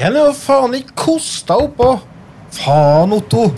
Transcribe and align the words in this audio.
Jeg 0.00 0.14
jo 0.16 0.30
faen 0.32 0.72
ikke 0.78 0.94
kosta 0.96 1.58
oppå! 1.60 1.90
Faen, 2.56 3.10
Otto! 3.12 3.50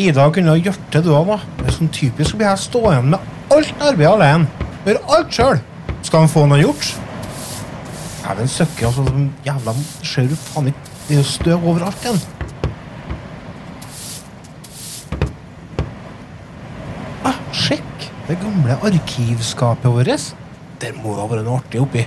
Ida 0.00 0.24
kunne 0.32 0.54
ha 0.54 0.56
gjort 0.56 0.86
det, 0.94 1.02
du 1.04 1.10
òg, 1.12 1.28
da. 1.28 1.36
Det 1.58 1.66
er 1.68 1.74
sånn 1.74 1.90
typisk 1.92 2.32
å 2.32 2.38
bli 2.40 2.46
her 2.48 2.60
stå 2.60 2.80
igjen 2.88 3.10
med 3.12 3.26
alt 3.52 3.82
arbeidet 3.84 4.14
alene. 4.14 4.70
Gjøre 4.86 5.02
alt 5.18 5.34
sjøl. 5.36 5.60
Skal 6.08 6.22
han 6.22 6.32
få 6.32 6.46
noe 6.48 6.62
gjort? 6.62 6.88
Dæven 8.22 8.48
søkker, 8.48 8.88
altså. 8.88 9.26
Jævla 9.44 9.74
Ser 10.08 10.30
du 10.30 10.38
faen 10.40 10.70
ikke 10.72 10.94
Det 11.02 11.18
er 11.18 11.20
jo 11.20 11.26
støv 11.28 11.68
overalt 11.74 12.06
igjen. 12.06 12.22
Ah, 17.28 17.36
sjekk! 17.52 18.08
Det 18.30 18.38
gamle 18.40 18.80
arkivskapet 18.88 19.92
vårt. 19.98 20.32
Der 20.80 20.96
må 20.96 21.12
det 21.12 21.26
ha 21.26 21.28
vært 21.34 21.44
noe 21.50 21.60
artig 21.60 21.84
oppi. 21.84 22.06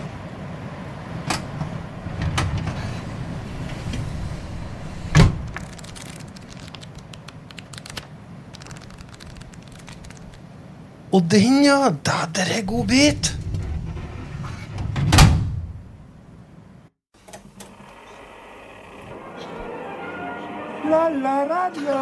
Og 11.14 11.22
den, 11.32 11.64
ja! 11.64 11.90
Da, 12.06 12.12
der 12.36 12.48
er 12.58 12.66
god 12.66 12.88
bit! 12.88 13.38
La 20.90 21.10
la 21.10 21.36
radio. 21.54 21.98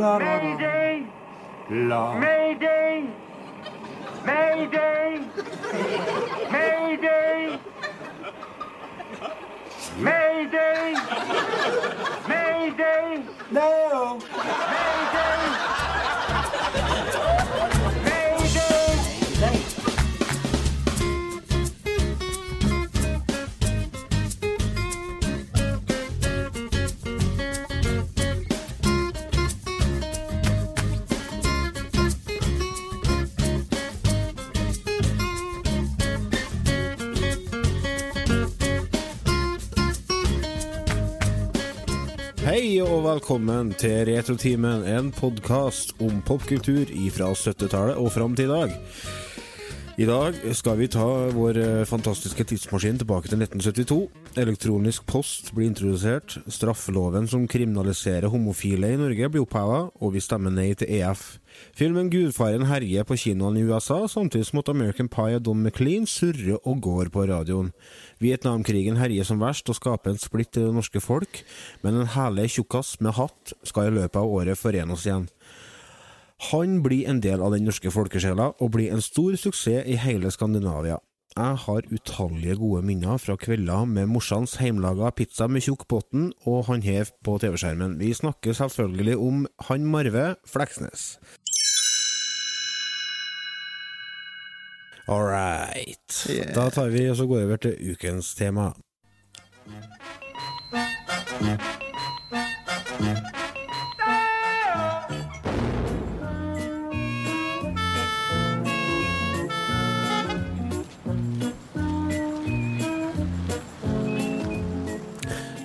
La, 0.00 0.18
la, 0.18 0.18
Mayday! 0.18 1.06
la. 1.70 2.02
Mayday! 2.14 3.08
Mayday! 4.26 5.20
Mayday! 6.52 7.58
Mayday! 10.02 10.94
Mayday! 12.28 12.39
No. 13.50 14.29
Velkommen 43.04 43.70
til 43.80 44.04
Retrotimen, 44.08 44.82
en 44.84 45.08
podkast 45.14 45.94
om 46.04 46.18
popkultur 46.26 46.90
fra 47.14 47.30
70-tallet 47.32 47.96
og 47.96 48.12
fram 48.12 48.34
til 48.36 48.50
i 48.50 48.50
dag. 48.50 48.74
I 50.00 50.06
dag 50.08 50.32
skal 50.56 50.78
vi 50.78 50.86
ta 50.88 51.04
vår 51.34 51.58
eh, 51.60 51.82
fantastiske 51.84 52.44
tidsmaskin 52.48 52.96
tilbake 53.02 53.28
til 53.28 53.42
1972. 53.42 53.98
Elektronisk 54.40 55.04
post 55.04 55.50
blir 55.52 55.68
introdusert, 55.68 56.38
straffeloven 56.48 57.28
som 57.28 57.44
kriminaliserer 57.44 58.32
homofile 58.32 58.94
i 58.94 58.96
Norge 58.96 59.28
blir 59.28 59.44
oppheva, 59.44 59.82
og 60.00 60.14
vi 60.14 60.24
stemmer 60.24 60.54
nei 60.56 60.70
til 60.72 60.88
EF. 61.02 61.26
Filmen 61.76 62.08
Gudfaren 62.08 62.64
herjer 62.70 63.04
på 63.04 63.18
kinoene 63.26 63.60
i 63.60 63.68
USA, 63.68 64.06
samtidig 64.08 64.48
som 64.48 64.62
at 64.62 64.72
American 64.72 65.12
Pie 65.12 65.36
og 65.36 65.44
Don 65.44 65.60
McLean 65.60 66.08
surrer 66.08 66.56
og 66.62 66.80
går 66.86 67.12
på 67.12 67.28
radioen. 67.28 67.74
Vietnamkrigen 68.24 68.96
herjer 68.96 69.28
som 69.28 69.44
verst 69.44 69.68
og 69.68 69.76
skaper 69.76 70.14
en 70.14 70.22
splitt 70.22 70.56
i 70.56 70.64
det 70.64 70.76
norske 70.80 71.04
folk, 71.04 71.44
men 71.84 72.00
en 72.00 72.14
herlig 72.16 72.54
tjukkas 72.56 72.96
med 73.04 73.18
hatt 73.20 73.52
skal 73.68 73.90
i 73.90 73.98
løpet 74.00 74.22
av 74.22 74.32
året 74.40 74.64
forene 74.64 74.96
oss 74.96 75.04
igjen. 75.04 75.28
Han 76.48 76.80
blir 76.82 77.08
en 77.08 77.20
del 77.20 77.42
av 77.44 77.52
den 77.52 77.66
norske 77.68 77.92
folkesjela, 77.92 78.54
og 78.60 78.72
blir 78.72 78.94
en 78.94 79.04
stor 79.04 79.36
suksess 79.36 79.84
i 79.84 79.98
hele 80.00 80.30
Skandinavia. 80.32 80.96
Jeg 81.36 81.58
har 81.62 81.86
utallige 81.94 82.56
gode 82.58 82.82
minner 82.82 83.20
fra 83.22 83.36
kvelder 83.38 83.84
med 83.86 84.08
morsans 84.10 84.56
heimlaga 84.58 85.12
pizza 85.14 85.46
med 85.46 85.62
tjukk 85.62 85.84
bunn 85.86 86.32
og 86.42 86.64
han 86.66 86.82
hev 86.82 87.12
på 87.22 87.36
TV-skjermen. 87.38 88.00
Vi 88.00 88.10
snakker 88.14 88.56
selvfølgelig 88.58 89.16
om 89.16 89.46
han 89.68 89.86
Marve 89.86 90.34
Fleksnes. 90.48 91.20
All 95.06 95.22
right. 95.22 96.26
Yeah. 96.30 96.54
Da 96.54 96.70
tar 96.70 96.90
vi 96.90 97.06
og 97.10 97.16
så 97.16 97.26
går 97.26 97.44
over 97.44 97.56
til 97.56 97.92
ukens 97.92 98.34
tema. 98.34 98.72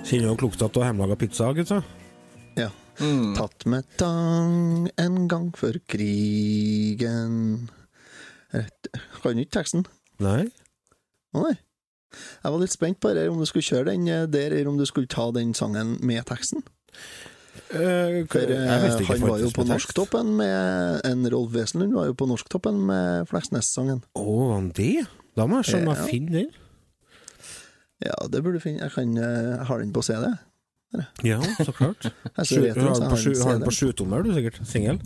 Kjenner 0.06 0.30
jo 0.30 0.36
lukta 0.46 0.68
av 0.68 0.84
hjemmelaga 0.86 1.16
pizza, 1.18 1.48
gutta? 1.56 1.80
Ja. 2.56 2.68
Tatt 3.36 3.66
med 3.68 3.84
tang 4.00 4.86
en 4.96 5.16
gang 5.28 5.50
før 5.52 5.76
krigen 5.90 7.66
Rett- 8.54 8.88
Kan 9.20 9.36
du 9.36 9.42
ikke 9.42 9.58
teksten? 9.58 9.82
Nei? 10.22 10.46
Å 11.36 11.42
nei. 11.42 11.56
Jeg 12.16 12.52
var 12.54 12.60
litt 12.62 12.72
spent 12.72 13.00
på 13.02 13.10
det, 13.12 13.26
om 13.28 13.42
du 13.42 13.44
skulle 13.50 13.66
kjøre 13.66 13.90
den 13.90 14.06
eh, 14.08 14.22
der, 14.30 14.54
eller 14.54 14.70
om 14.70 14.78
du 14.78 14.86
skulle 14.88 15.10
ta 15.10 15.26
den 15.34 15.52
sangen 15.58 15.96
med 16.06 16.24
teksten. 16.30 16.62
Uh, 17.74 18.22
For 18.30 18.46
eh, 18.46 18.86
ikke 18.94 19.10
han 19.10 19.26
var 19.26 19.42
jo 19.42 19.50
på. 19.52 19.64
Norsktoppen 19.66 20.30
med 20.38 21.02
En 21.04 21.26
Rolf 21.34 21.50
Wesenlund 21.52 21.96
var 21.98 22.06
jo 22.08 22.14
på 22.16 22.28
Norsktoppen 22.30 22.78
med 22.88 23.26
Fleksnes-sangen. 23.28 24.04
Å, 24.16 24.36
han 24.54 24.70
det? 24.78 25.02
Da 25.36 25.44
må 25.50 25.60
jeg 25.60 25.74
skjønne 25.74 25.96
Ja. 25.98 26.06
finner 26.06 26.38
den. 26.38 26.54
Ja, 28.04 28.16
det 28.32 28.42
burde 28.42 28.58
du 28.58 28.62
finne. 28.62 28.82
Jeg, 28.84 28.92
kan, 28.92 29.16
eh, 29.16 29.50
jeg 29.56 29.66
har 29.70 29.78
den 29.78 29.92
på 29.92 30.02
CD. 30.04 30.34
Ja, 31.24 31.40
så 31.64 31.72
klart. 31.72 32.02
Sju, 32.44 32.44
ser 32.44 32.80
har 32.80 32.94
den 32.94 33.10
på, 33.10 33.16
sju, 33.16 33.32
har 33.42 33.52
den 33.52 33.64
på 33.64 33.70
sjutommer, 33.74 34.22
du 34.22 34.34
sikkert? 34.34 34.60
Singel? 34.68 35.00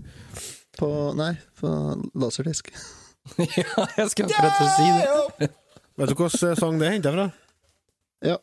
På, 0.78 1.12
nei, 1.16 1.34
på 1.60 1.70
laserdisk. 2.18 2.70
ja, 3.38 3.86
jeg 3.96 4.10
skal 4.10 4.30
akkurat 4.30 4.58
til 4.58 4.66
å 4.66 4.74
si 4.76 4.88
det. 4.96 5.50
Vet 6.00 6.12
du 6.12 6.16
hvilken 6.16 6.56
sang 6.56 6.80
det 6.80 6.88
er 6.88 6.96
henta 6.96 7.12
fra? 7.14 7.26
Ja. 8.24 8.36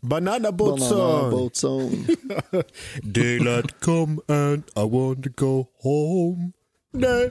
Banana 0.00 0.50
Boat 0.50 0.80
Banana 0.80 0.88
Song! 0.88 1.30
Boat 1.30 1.56
Zone. 1.56 2.64
Daylight 3.04 3.80
come 3.80 4.20
and 4.28 4.64
I 4.76 4.84
want 4.84 5.24
to 5.24 5.30
go 5.30 5.70
home. 5.84 6.52
Nei. 6.92 7.30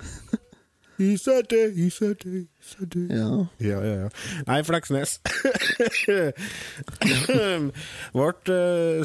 He 1.00 1.16
said 1.16 1.48
it. 1.54 2.50
Ja. 3.10 3.46
Ja, 3.60 3.80
ja, 3.80 3.94
ja. 4.04 4.10
Nei, 4.48 4.64
Fleksnes. 4.68 5.22
Ble 8.12 8.34
eh, 8.52 9.04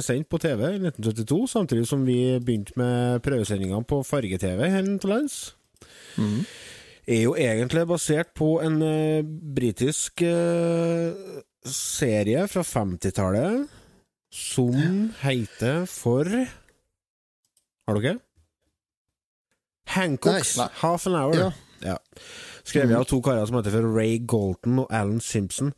sendt 0.00 0.30
på 0.32 0.40
TV 0.40 0.62
i 0.64 0.80
1972, 0.80 1.40
samtidig 1.52 1.84
som 1.90 2.06
vi 2.08 2.38
begynte 2.40 2.72
med 2.80 3.20
prøvesendingene 3.26 3.84
på 3.84 4.00
farge-TV 4.02 4.64
her 4.64 4.88
til 4.96 5.12
lands. 5.12 5.36
Er 7.06 7.22
jo 7.22 7.36
egentlig 7.36 7.84
basert 7.86 8.32
på 8.34 8.56
en 8.64 8.80
uh, 8.82 9.20
britisk 9.56 10.24
uh, 10.24 11.12
serie 11.68 12.48
fra 12.48 12.64
50-tallet 12.64 13.68
som 14.32 14.74
heter 15.20 15.84
for 15.90 16.24
Har 17.86 18.00
dere? 18.00 18.18
Hancocks. 19.94 20.56
Half 20.82 21.06
an 21.06 21.16
Hour. 21.18 21.38
Ja. 21.38 21.52
Ja. 21.84 21.96
Skrevet 22.66 22.96
av 22.98 23.06
to 23.06 23.20
karer 23.22 23.46
som 23.46 23.58
heter 23.60 23.74
for 23.74 23.94
Ray 23.94 24.18
Golton 24.26 24.80
og 24.82 24.90
Alan 24.90 25.20
Simpson. 25.22 25.72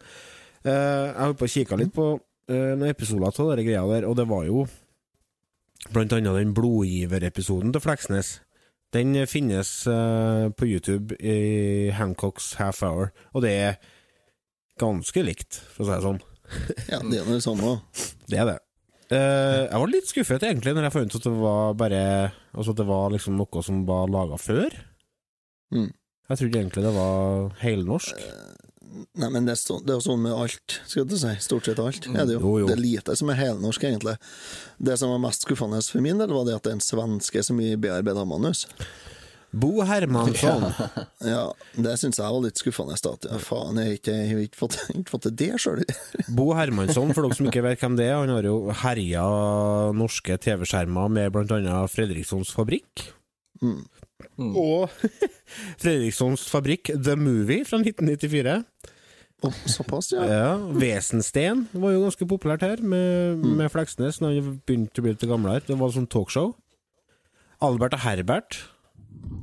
Uh, 0.65 0.73
jeg 0.73 1.21
holdt 1.21 1.41
på 1.41 1.49
å 1.49 1.53
kikke 1.53 1.79
litt 1.81 1.95
på 1.97 2.11
uh, 2.17 2.73
noen 2.75 2.89
episoder 2.91 3.29
av 3.29 3.57
de 3.61 3.67
greia 3.67 3.85
der, 3.93 4.07
og 4.09 4.17
det 4.19 4.29
var 4.31 4.47
jo 4.49 4.67
blant 5.93 6.13
annet 6.17 6.41
den 6.41 6.55
blodgiverepisoden 6.57 7.75
til 7.75 7.85
Fleksnes. 7.85 8.39
Den 8.97 9.13
finnes 9.29 9.71
uh, 9.87 10.49
på 10.57 10.69
YouTube 10.71 11.17
i 11.21 11.91
Hancocks 11.95 12.55
Half 12.59 12.83
Hour, 12.83 13.13
og 13.37 13.45
det 13.45 13.53
er 13.53 13.77
ganske 14.81 15.25
likt, 15.27 15.61
for 15.75 15.85
å 15.85 15.89
si 15.89 15.93
det 15.93 16.07
sånn. 16.07 16.23
ja, 16.89 17.03
det 17.05 17.21
er 17.21 17.29
det 17.29 17.43
sånn 17.45 17.61
òg. 17.61 17.85
Det 18.29 18.37
er 18.41 18.49
det. 18.49 18.59
Uh, 19.09 19.65
jeg 19.65 19.81
var 19.81 19.89
litt 19.89 20.09
skuffet 20.11 20.43
egentlig 20.45 20.75
når 20.77 20.85
jeg 20.85 20.93
fant 20.93 21.15
ut 21.15 21.17
at 21.17 21.27
det 21.31 21.39
var 21.41 21.77
bare 21.81 22.01
Altså 22.59 22.75
at 22.75 22.81
det 22.81 22.89
var 22.89 23.13
liksom 23.15 23.39
noe 23.39 23.63
som 23.63 23.85
var 23.87 24.11
laga 24.11 24.39
før. 24.41 24.75
Mm. 25.75 25.93
Jeg 26.29 26.41
trodde 26.41 26.59
egentlig 26.61 26.85
det 26.85 26.95
var 26.97 27.53
helnorsk. 27.63 28.25
Nei, 29.19 29.29
men 29.31 29.47
det 29.47 29.53
er, 29.53 29.61
så, 29.61 29.77
det 29.85 29.93
er 29.93 29.99
jo 30.01 30.05
sånn 30.09 30.25
med 30.25 30.35
alt, 30.35 30.79
skal 30.89 31.07
du 31.07 31.15
si. 31.21 31.31
Stort 31.45 31.69
sett 31.69 31.81
alt. 31.83 32.09
Er 32.11 32.27
det, 32.27 32.35
jo. 32.39 32.41
Jo, 32.43 32.55
jo. 32.63 32.71
det 32.71 32.75
er 32.75 32.83
lite 32.83 33.15
som 33.21 33.31
er 33.31 33.39
helnorsk, 33.39 33.85
egentlig. 33.85 34.17
Det 34.91 34.97
som 34.99 35.13
var 35.13 35.21
mest 35.23 35.45
skuffende 35.47 35.81
for 35.85 36.05
min 36.05 36.19
del, 36.21 36.33
var 36.35 36.49
det 36.49 36.57
at 36.57 36.67
det 36.67 36.73
er 36.73 36.79
en 36.81 36.85
svenske 36.85 37.45
som 37.47 37.61
bearbeider 37.61 38.29
manus. 38.29 38.65
Bo 39.53 39.83
Hermansson. 39.87 40.67
Ja, 41.25 41.49
det 41.75 41.95
syns 41.99 42.19
jeg 42.21 42.31
var 42.31 42.43
litt 42.45 42.61
skuffende. 42.61 42.97
At, 42.97 43.27
Ja, 43.27 43.39
faen, 43.43 43.79
jeg 43.81 43.99
har 44.05 44.43
ikke, 44.43 44.45
ikke, 44.45 45.09
fått, 45.09 45.25
til 45.25 45.37
det 45.41 45.51
sjøl. 45.63 45.83
Bo 46.39 46.51
Hermansson, 46.57 47.15
for 47.17 47.25
dere 47.25 47.39
som 47.39 47.49
ikke 47.49 47.65
vet 47.65 47.83
hvem 47.83 47.97
det 47.99 48.11
er, 48.11 48.19
han 48.21 48.33
har 48.33 48.49
jo 48.49 48.59
herja 48.85 49.25
norske 49.97 50.39
TV-skjermer 50.45 51.11
med 51.13 51.41
annet 51.41 51.95
Fredrikssons 51.95 52.53
Fabrikk. 52.55 53.09
Og 54.39 54.93
Fredrikssons 55.83 56.47
Fabrikk 56.53 56.93
The 56.95 57.17
Movie 57.19 57.65
fra 57.67 57.81
1994. 57.83 58.61
Såpass, 59.71 60.11
ja. 60.13 60.25
Ja, 60.27 60.55
Vesensten 60.75 61.69
var 61.71 61.93
jo 61.95 62.03
ganske 62.03 62.27
populært 62.27 62.65
her, 62.67 62.81
med, 62.83 63.45
med 63.59 63.71
Fleksnes 63.71 64.19
når 64.23 64.35
han 64.35 64.57
begynte 64.67 64.99
å 64.99 65.05
bli 65.07 65.15
litt 65.15 65.29
gamlere. 65.31 65.63
Det 65.67 65.79
var 65.79 65.95
sånn 65.95 66.11
talkshow. 66.11 66.57
Albert 67.63 67.95
og 67.95 68.03
Herbert. 68.03 68.59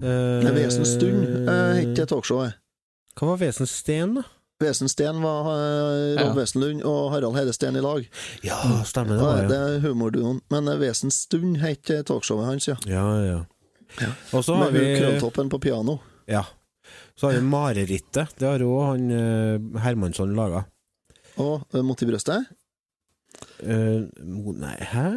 Eh, 0.02 0.46
er 0.46 0.56
Vesenstund 0.56 1.48
uh, 1.48 1.76
het 1.80 2.02
talkshowet. 2.10 2.58
Hva 3.16 3.30
var 3.32 3.40
Vesensten, 3.40 4.18
da? 4.20 4.26
Vesensten 4.60 5.22
var 5.24 5.48
uh, 5.50 6.16
Rob 6.16 6.32
Ja. 6.32 6.34
Wesenlund 6.38 6.84
og 6.88 7.12
Harald 7.12 7.36
Hedesten 7.36 7.76
i 7.76 7.84
lag. 7.84 8.06
Ja, 8.44 8.60
stemmer 8.88 9.20
det. 9.20 9.24
Ja, 9.26 9.48
det 9.50 9.58
er 9.60 9.82
humorduoen. 9.84 10.42
Men 10.52 10.68
uh, 10.72 10.78
Vesenstund 10.80 11.60
het 11.64 11.92
uh, 11.92 12.04
talkshowet 12.08 12.48
hans, 12.48 12.68
ja. 12.72 12.78
Ja, 12.88 13.08
ja. 13.26 13.42
Og 14.36 14.44
så 14.44 14.56
har 14.60 14.72
vi 14.76 14.84
Krølltoppen 14.98 15.52
på 15.52 15.60
piano. 15.64 15.98
Ja. 16.28 16.44
Så 17.16 17.30
har 17.30 17.38
vi 17.40 17.48
Marerittet. 17.48 18.36
Det 18.40 18.48
har 18.48 18.64
òg 18.64 18.82
han 18.90 19.06
uh, 19.12 19.82
Hermansson 19.84 20.36
laga. 20.36 20.66
Og 21.40 21.64
uh, 21.76 21.82
Mot 21.84 22.02
i 22.04 22.08
brøstet. 22.10 22.52
Uh, 23.64 24.08
nei, 24.56 24.76
hæ? 24.92 25.08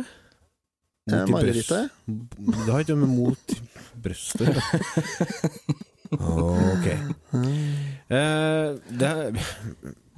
Eh, 1.08 1.26
Marerittet. 1.32 1.90
Det 2.64 2.68
har 2.72 2.82
ikke 2.84 2.96
noe 2.96 3.06
med 3.06 3.14
mot 3.16 3.54
brystet 4.04 4.58
Ok. 6.18 6.88
Eh, 8.08 8.68
det, 8.88 9.08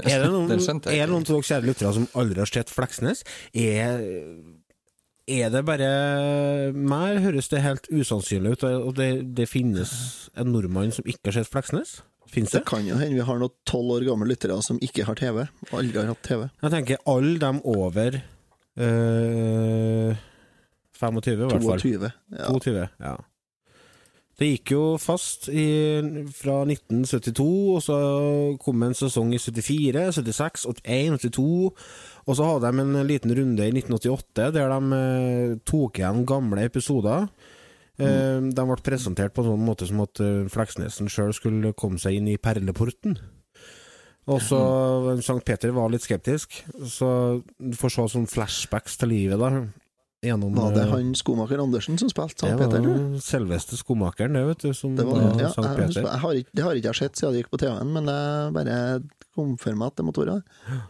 er 0.06 0.20
det 0.22 0.28
noen, 0.30 0.44
Den 0.46 0.60
skjønte 0.62 0.92
jeg 0.94 1.02
er 1.02 1.08
det 1.08 1.14
noen 1.16 1.24
av 1.24 1.32
dere 1.32 1.46
kjære 1.48 1.66
lyttere 1.66 1.90
som 1.96 2.04
aldri 2.20 2.38
har 2.38 2.46
sett 2.46 2.70
Fleksnes? 2.70 3.24
Er, 3.50 4.04
er 5.26 5.50
det 5.50 5.62
bare 5.66 5.88
meg? 6.70 7.18
Høres 7.24 7.50
det 7.50 7.64
helt 7.64 7.88
usannsynlig 7.90 8.52
ut? 8.54 8.62
Og 8.68 8.92
det, 8.94 9.08
det 9.34 9.48
finnes 9.50 9.90
en 10.38 10.52
nordmann 10.54 10.94
som 10.94 11.02
ikke 11.10 11.32
har 11.32 11.40
sett 11.40 11.50
Fleksnes? 11.50 11.96
Fins 12.30 12.54
Det 12.54 12.60
det? 12.62 12.68
kan 12.70 12.86
jo 12.86 12.94
hende 13.00 13.18
vi 13.18 13.26
har 13.26 13.42
noen 13.42 13.56
tolv 13.66 13.96
år 13.96 14.06
gamle 14.12 14.30
lyttere 14.30 14.54
som 14.62 14.78
ikke 14.86 15.08
har 15.10 15.18
TV. 15.18 15.42
Og 15.72 15.74
aldri 15.82 15.98
har 16.04 16.12
hatt 16.14 16.22
TV. 16.30 16.46
Jeg 16.62 16.74
tenker 16.76 17.02
alle 17.10 17.34
dem 17.42 17.58
over 17.74 18.20
eh, 18.78 20.14
25, 21.00 21.34
i 21.34 21.48
hvert 21.48 21.66
fall. 21.66 21.82
22. 21.82 22.12
Ja. 22.38 22.46
22, 22.54 22.86
ja. 23.00 23.16
Det 24.40 24.46
gikk 24.54 24.70
jo 24.72 24.82
fast 24.96 25.50
i, 25.52 25.66
fra 26.32 26.62
1972, 26.64 27.44
og 27.74 27.82
så 27.84 27.96
kom 28.62 28.86
en 28.86 28.94
sesong 28.96 29.34
i 29.36 29.40
74, 29.42 30.06
76, 30.16 30.62
81, 30.80 31.18
82, 31.26 31.44
og 32.24 32.38
så 32.38 32.46
hadde 32.48 32.70
de 32.72 32.84
en 32.86 32.94
liten 33.04 33.34
runde 33.36 33.66
i 33.68 33.74
1988 33.74 34.46
der 34.56 34.72
de 34.72 35.00
eh, 35.00 35.58
tok 35.68 36.00
igjen 36.00 36.22
gamle 36.28 36.64
episoder. 36.70 37.28
Eh, 38.00 38.40
De 38.40 38.64
ble 38.70 38.78
presentert 38.80 39.34
på 39.36 39.44
en 39.44 39.50
sånn 39.52 39.66
måte 39.68 39.90
som 39.90 40.00
at 40.06 40.22
eh, 40.24 40.48
Fleksnesen 40.48 41.12
sjøl 41.12 41.36
skulle 41.36 41.74
komme 41.76 42.00
seg 42.00 42.16
inn 42.16 42.32
i 42.32 42.38
perleporten. 42.40 43.18
Og 44.30 44.40
så 44.44 44.56
Sankt 45.24 45.44
Peter 45.48 45.72
var 45.74 45.92
litt 45.92 46.04
skeptisk, 46.06 46.62
så 46.88 47.42
du 47.58 47.76
får 47.76 47.92
se 47.92 48.08
sånn 48.14 48.28
flashbacks 48.30 48.96
til 49.00 49.10
livet, 49.12 49.40
da. 49.40 49.66
Gjennom, 50.20 50.52
Var 50.52 50.74
det 50.76 50.82
eh, 50.84 50.90
han 50.92 51.14
skomaker 51.16 51.62
Andersen 51.62 51.96
som 51.96 52.10
spilte 52.12 52.42
Sankt 52.44 52.58
Peter? 52.60 52.82
Det 52.84 52.90
var 52.92 53.20
selveste 53.24 53.78
skomakeren, 53.80 54.34
det, 54.36 54.42
vet 54.50 54.64
du, 54.66 54.72
som 54.76 54.92
Det, 54.98 55.06
var, 55.08 55.22
ja, 55.40 55.48
Sankt 55.54 55.78
Peter. 55.78 56.02
jeg 56.04 56.20
har 56.24 56.34
ikke, 56.42 56.50
det 56.58 56.64
har 56.66 56.74
ikke 56.76 56.90
jeg 56.92 56.98
sett 56.98 57.16
siden 57.22 57.32
det 57.32 57.40
gikk 57.44 57.52
på 57.54 57.60
TV-en, 57.62 57.92
men 57.94 58.10
jeg 58.12 58.52
bare 58.58 58.74
kom 59.34 59.54
for 59.62 59.78
meg 59.80 59.86
at 59.94 59.96
det 59.96 60.04
måtte 60.10 60.24
være 60.26 60.34
det. 60.42 60.80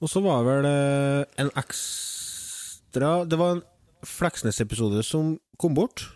Og 0.00 0.08
så 0.08 0.22
var 0.24 0.46
vel 0.46 0.64
eh, 0.70 1.24
en 1.42 1.50
ekstra 1.60 3.12
Det 3.28 3.36
var 3.40 3.56
en 3.58 3.62
Fleksnes-episode 4.06 5.02
som 5.04 5.34
kom 5.58 5.74
bort 5.76 6.06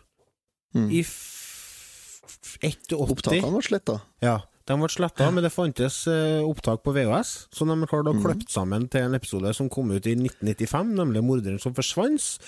Mm. 0.72 0.86
i 0.88 1.00
f- 1.04 2.22
f- 2.24 2.54
81. 2.64 2.96
Opptakene 2.96 3.50
var 3.52 3.60
sletta. 3.66 3.98
Ja, 4.24 4.38
de 4.68 4.76
ble 4.78 4.88
sletta, 4.92 5.26
men 5.34 5.42
det 5.42 5.50
fantes 5.50 6.04
eh, 6.10 6.38
opptak 6.46 6.84
på 6.86 6.94
VHS, 6.94 7.32
så 7.50 7.66
de 7.66 7.76
klarte 7.90 8.12
å 8.12 8.20
klippe 8.20 8.50
sammen 8.52 8.86
til 8.92 9.08
en 9.08 9.18
episode 9.18 9.50
som 9.58 9.70
kom 9.72 9.90
ut 9.90 10.06
i 10.06 10.14
1995, 10.14 10.94
nemlig 11.00 11.22
'Morderen 11.24 11.62
som 11.62 11.74
forsvant'. 11.74 12.38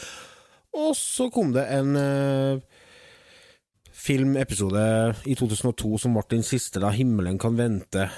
Og 0.75 0.95
så 0.99 1.29
kom 1.35 1.53
det 1.55 1.67
en 1.71 1.97
eh, 1.99 2.63
filmepisode 3.91 4.85
i 5.31 5.35
2002 5.39 5.99
som 6.03 6.15
ble 6.15 6.25
den 6.31 6.47
siste, 6.47 6.83
da 6.83 6.93
'Himmelen 6.95 7.39
kan 7.39 7.59
vente'. 7.59 8.09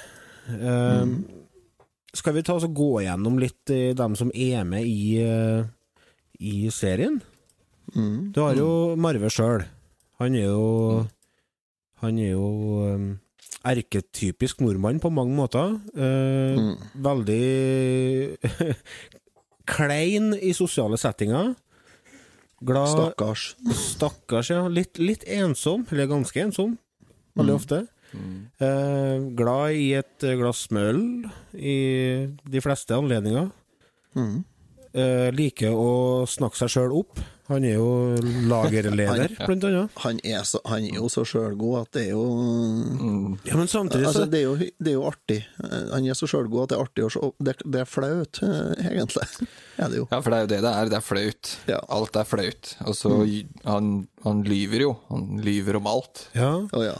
Eh, 0.47 1.05
Skal 2.13 2.33
vi 2.33 2.41
ta 2.41 2.55
oss 2.55 2.65
og 2.65 2.73
gå 2.73 3.01
gjennom 3.03 3.37
litt 3.37 3.69
eh, 3.69 3.93
dem 3.93 4.15
som 4.15 4.31
er 4.33 4.63
med 4.63 4.87
i, 4.87 5.21
uh, 5.21 5.65
i 6.39 6.69
serien? 6.73 7.19
Mm. 7.93 8.31
Du 8.33 8.41
har 8.41 8.55
jo 8.57 8.95
Marve 8.97 9.29
sjøl. 9.29 9.65
Han 10.17 10.35
er 10.35 10.47
jo 10.47 11.05
Han 12.01 12.17
er 12.17 12.31
jo 12.31 12.47
um, 12.95 13.19
erketypisk 13.65 14.59
nordmann 14.61 14.99
på 15.03 15.09
mange 15.13 15.35
måter. 15.35 15.77
Eh, 15.95 16.57
Mm. 16.57 16.75
Veldig 17.03 18.37
klein 19.67 20.33
i 20.39 20.53
sosiale 20.55 20.97
settinger. 20.99 21.53
Glad 22.65 22.89
Stakkars. 22.89 23.43
Stakkars, 23.77 24.49
ja. 24.49 24.63
Litt, 24.71 24.97
litt 24.97 25.23
ensom, 25.29 25.85
eller 25.91 26.07
ganske 26.09 26.41
ensom, 26.41 26.77
veldig 27.37 27.53
ofte. 27.53 27.83
Eh, 28.63 29.17
glad 29.37 29.75
i 29.77 29.91
et 29.99 30.25
glass 30.39 30.63
med 30.73 30.87
øl 30.89 31.01
i 31.53 31.75
de 32.49 32.61
fleste 32.63 32.95
anledninger. 32.97 33.51
Mm. 34.17 34.39
Eh, 34.97 35.27
liker 35.35 35.75
å 35.77 36.25
snakke 36.25 36.57
seg 36.57 36.71
sjøl 36.73 36.95
opp. 37.03 37.19
Han 37.47 37.63
er 37.63 37.77
jo 37.77 37.87
lagerleder, 38.49 39.07
Han- 39.37 39.47
blant 39.47 39.63
annet. 39.69 39.91
Han, 40.03 40.19
er 40.23 40.43
så, 40.43 40.59
han 40.67 40.83
er 40.83 40.97
jo 40.99 41.07
så 41.11 41.23
sjølgod 41.27 41.77
at 41.81 41.91
det 41.95 42.01
er 42.07 42.11
jo 42.11 42.25
Ja, 43.47 43.55
men 43.55 43.67
samtidig 43.71 44.03
så 44.03 44.09
Altså, 44.11 44.25
det, 44.31 44.39
er 44.41 44.43
jo, 44.49 44.55
det 44.57 44.91
er 44.91 44.95
jo 44.97 45.05
artig. 45.07 45.37
Han 45.93 46.05
er 46.07 46.17
så 46.17 46.27
sjølgod 46.27 46.65
at 46.65 46.69
det 46.73 46.77
er 46.77 46.83
artig 46.83 47.05
å 47.07 47.11
se. 47.13 47.31
Det, 47.39 47.55
det 47.63 47.81
er 47.83 47.89
flaut, 47.89 48.41
eh, 48.43 48.87
egentlig. 48.91 49.27
Ja, 49.77 49.87
det 49.91 50.01
jo. 50.01 50.07
Ja, 50.11 50.19
for 50.19 50.33
det 50.33 50.37
er 50.39 50.45
jo 50.47 50.51
det 50.53 50.61
det 50.65 50.73
er. 50.73 50.91
Det 50.91 50.99
er 50.99 51.05
flaut. 51.07 51.53
Ja. 51.71 51.79
Alt 51.97 52.19
er 52.19 52.27
flaut. 52.27 52.73
Og 52.87 52.95
så 52.99 53.13
han, 53.67 53.93
han 54.27 54.43
lyver 54.47 54.83
jo. 54.87 54.95
Han 55.11 55.37
lyver 55.45 55.79
om 55.79 55.87
alt. 55.91 56.27
Ja. 56.35 56.51
Oh, 56.73 56.83
ja. 56.83 56.97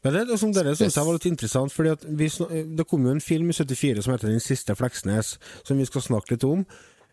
Men 0.00 0.14
det, 0.16 0.38
som 0.40 0.52
dere 0.56 0.72
synes 0.78 0.96
jeg 0.96 1.04
var 1.04 1.12
litt 1.18 1.26
interessant, 1.28 1.72
fordi 1.76 1.90
at 1.92 2.04
vi, 2.08 2.30
det 2.78 2.86
kom 2.88 3.04
jo 3.04 3.12
en 3.12 3.20
film 3.20 3.50
i 3.52 3.56
74 3.56 4.06
som 4.06 4.14
heter 4.14 4.30
Den 4.32 4.40
siste 4.40 4.72
Fleksnes, 4.78 5.34
som 5.60 5.76
vi 5.76 5.84
skal 5.84 6.06
snakke 6.06 6.38
litt 6.38 6.46
om. 6.48 6.62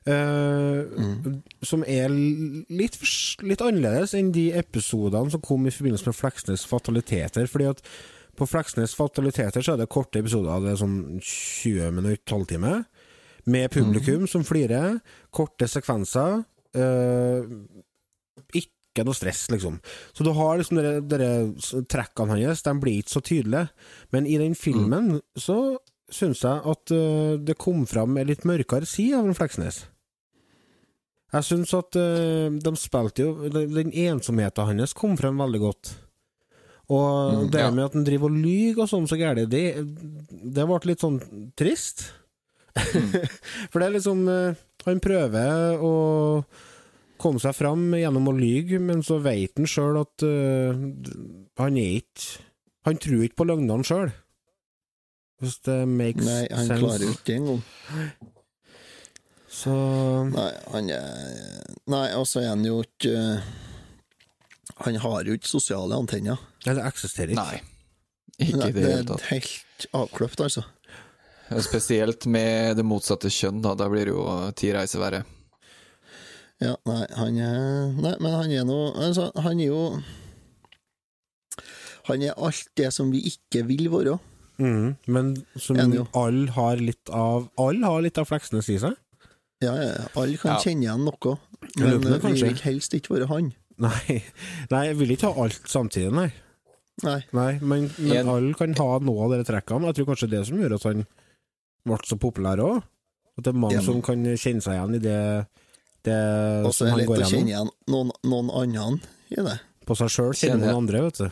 Eh, 0.07 1.31
Som 1.67 1.83
er 1.87 2.09
litt, 2.11 2.97
litt 3.43 3.63
annerledes 3.63 4.13
enn 4.17 4.31
de 4.35 4.49
episodene 4.57 5.31
som 5.33 5.41
kom 5.43 5.67
i 5.67 5.73
forbindelse 5.73 6.07
med 6.09 6.17
Fleksnes 6.17 6.65
fataliteter. 6.69 7.47
Fordi 7.51 7.69
at 7.71 7.81
på 8.37 8.45
Fleksnes 8.47 8.93
fataliteter 8.97 9.65
så 9.65 9.73
er 9.73 9.81
det 9.81 9.89
korte 9.89 10.19
episoder, 10.21 10.61
det 10.61 10.75
er 10.75 10.81
sånn 10.83 10.97
20 11.19 11.91
minutter, 11.97 12.35
halvtime. 12.35 12.85
Med 13.47 13.71
publikum 13.71 14.27
som 14.29 14.43
flirer. 14.43 14.99
Korte 15.31 15.67
sekvenser. 15.71 16.43
eh, 16.77 17.41
ikke 18.53 19.05
noe 19.05 19.13
stress, 19.15 19.47
liksom. 19.53 19.79
Så 20.13 20.23
du 20.25 20.31
har 20.33 20.57
liksom 20.57 20.77
dere, 20.77 21.01
dere 21.05 21.83
trekkene 21.89 22.37
hans, 22.45 22.63
de 22.65 22.73
blir 22.81 22.99
ikke 23.01 23.13
så 23.15 23.21
tydelige. 23.21 23.69
Men 24.11 24.25
i 24.25 24.37
den 24.37 24.55
filmen 24.57 25.21
så 25.37 25.77
syns 26.11 26.41
jeg 26.41 26.61
at 26.65 26.91
eh, 26.95 27.37
det 27.43 27.57
kom 27.57 27.85
fram 27.85 28.17
en 28.17 28.27
litt 28.27 28.45
mørkere 28.47 28.85
side 28.85 29.17
av 29.17 29.27
en 29.27 29.37
Fleksnes. 29.37 29.85
Jeg 31.35 31.43
syns 31.43 31.73
at 31.75 31.97
uh, 31.99 32.47
de 32.63 32.71
spilte 32.79 33.25
jo 33.25 33.49
Den 33.51 33.89
ensomheten 33.91 34.69
hans 34.69 34.93
kom 34.95 35.17
frem 35.19 35.37
veldig 35.43 35.59
godt. 35.65 35.89
Og 36.87 37.33
Mm, 37.33 37.49
det 37.51 37.59
ja. 37.59 37.71
med 37.75 37.83
at 37.83 37.95
han 37.97 38.05
driver 38.07 38.29
og 38.31 38.37
lyver 38.39 38.85
og 38.85 38.87
sånn 38.87 39.07
så 39.11 39.17
gærent, 39.19 39.49
det, 39.51 39.63
det 40.55 40.63
ble 40.69 40.77
litt 40.87 41.03
sånn 41.03 41.17
trist. 41.59 42.05
For 43.73 43.81
det 43.81 43.87
er 43.89 43.95
liksom 43.97 44.21
uh, 44.29 44.53
Han 44.85 45.01
prøver 45.03 45.81
å 45.83 45.91
komme 47.19 47.41
seg 47.41 47.55
fram 47.57 47.89
gjennom 47.97 48.29
å 48.29 48.35
lyge, 48.37 48.77
men 48.79 49.01
så 49.03 49.17
vet 49.19 49.57
han 49.57 49.67
sjøl 49.67 49.97
at 50.03 50.23
uh, 50.23 50.77
han 51.59 51.79
er 51.81 51.97
ikke 51.97 52.45
Han 52.87 53.01
tror 53.03 53.25
ikke 53.25 53.41
på 53.41 53.47
løgnene 53.49 53.83
sjøl. 53.83 54.13
Hvis 55.43 55.59
det 55.67 55.81
makes 55.89 56.23
sense. 56.23 56.31
Nei, 56.31 56.47
han 56.55 56.69
sense. 56.71 56.79
klarer 56.85 57.03
jo 57.03 57.13
ikke 57.17 57.27
det 57.27 57.35
engang. 57.41 57.63
Så 59.57 59.73
Nei, 60.29 60.51
han 60.69 60.89
er 60.93 61.77
Nei, 61.89 62.05
og 62.19 62.27
så 62.29 62.43
er 62.43 62.51
han 62.51 62.65
jo 62.67 62.81
ikke 62.83 63.13
eh, 63.17 63.47
Han 64.85 64.99
har 65.01 65.25
jo 65.25 65.37
ikke 65.37 65.49
sosiale 65.49 65.97
antenner. 65.97 66.37
Eller 66.67 66.85
eksisterer 66.85 67.33
ikke. 67.33 67.41
Nei. 67.41 67.61
Ikke 68.37 68.59
Nei, 68.59 68.67
i 68.69 68.75
det 68.75 68.83
det 68.83 68.91
er 68.99 69.07
tatt. 69.09 69.23
helt 69.31 69.87
avkløpt, 69.97 70.43
altså. 70.45 70.61
Spesielt 71.63 72.27
med 72.29 72.75
det 72.77 72.85
motsatte 72.85 73.31
kjønn, 73.33 73.63
da. 73.63 73.71
Da 73.79 73.87
blir 73.89 74.09
det 74.09 74.13
jo 74.13 74.27
ti 74.59 74.69
reiser 74.75 75.01
verre. 75.01 75.23
Ja, 76.61 76.75
nei, 76.89 77.03
han 77.17 77.35
er 77.41 77.91
Nei, 77.97 78.13
men 78.21 78.33
han 78.33 78.53
er 78.53 78.63
nå 78.65 78.77
altså, 78.97 79.27
Han 79.45 79.59
er 79.61 79.67
jo 79.69 79.81
Han 82.07 82.23
er 82.25 82.37
alt 82.37 82.69
det 82.79 82.89
som 82.95 83.11
vi 83.13 83.21
ikke 83.29 83.61
vil 83.67 83.89
være. 83.93 84.15
Mm, 84.57 84.95
men 85.13 85.33
som 85.61 85.77
alle 85.77 86.47
har 86.55 86.79
litt 86.81 87.11
av 87.13 87.49
Alle 87.61 87.85
har 87.93 88.05
litt 88.05 88.17
av 88.17 88.25
Fleksnes 88.29 88.69
i 88.73 88.79
seg. 88.81 88.95
Ja, 89.63 89.73
ja, 89.73 89.85
ja. 89.89 90.07
alle 90.15 90.37
kan 90.37 90.51
Ja. 90.53 90.57
kjenne 90.61 90.85
igjen 90.85 91.05
noe, 91.07 91.37
men 91.77 91.93
eh, 91.93 91.97
vi 91.97 92.19
kanskje. 92.21 92.49
vil 92.51 92.59
helst 92.61 92.93
ikke 92.93 93.15
være 93.15 93.27
han. 93.31 93.53
Nei, 93.81 94.23
nei 94.71 94.83
jeg 94.87 94.97
vil 94.99 95.13
ikke 95.15 95.31
ha 95.33 95.43
alt 95.45 95.69
samtidig, 95.69 96.11
nei. 96.13 96.27
Nei. 97.05 97.19
nei 97.33 97.51
men, 97.61 97.91
men 98.01 98.29
alle 98.29 98.53
kan 98.57 98.73
ha 98.79 98.99
noe 99.05 99.25
av 99.27 99.33
de 99.37 99.43
trekkene. 99.45 99.89
Jeg 99.91 99.99
tror 99.99 100.07
kanskje 100.11 100.29
det 100.31 100.43
som 100.49 100.57
gjør 100.61 100.75
at 100.79 100.85
han 100.89 101.03
ble 101.85 101.97
så 102.09 102.17
populær 102.21 102.61
òg. 102.63 102.79
At 103.37 103.45
det 103.45 103.51
er 103.53 103.59
mange 103.61 103.77
Ja. 103.77 103.81
som 103.85 104.01
kan 104.01 104.23
kjenne 104.25 104.63
seg 104.65 104.73
igjen 104.79 104.95
i 104.97 105.01
det, 105.03 105.19
det 106.07 106.17
Og 106.65 106.73
så 106.73 106.87
er 106.89 106.97
det 106.97 107.05
går 107.09 107.21
lett 107.21 107.29
å 107.29 107.33
kjenne 107.35 107.53
igjen 107.53 107.69
noen, 107.93 108.11
noen 108.25 108.49
andre 108.49 108.87
i 109.29 109.43
det. 109.45 109.59
På 109.85 109.95
seg 109.97 110.09
sjøl 110.09 110.33
kjenner 110.33 110.71
noen 110.71 110.81
andre, 110.83 111.01
vet 111.05 111.21
du. 111.21 111.29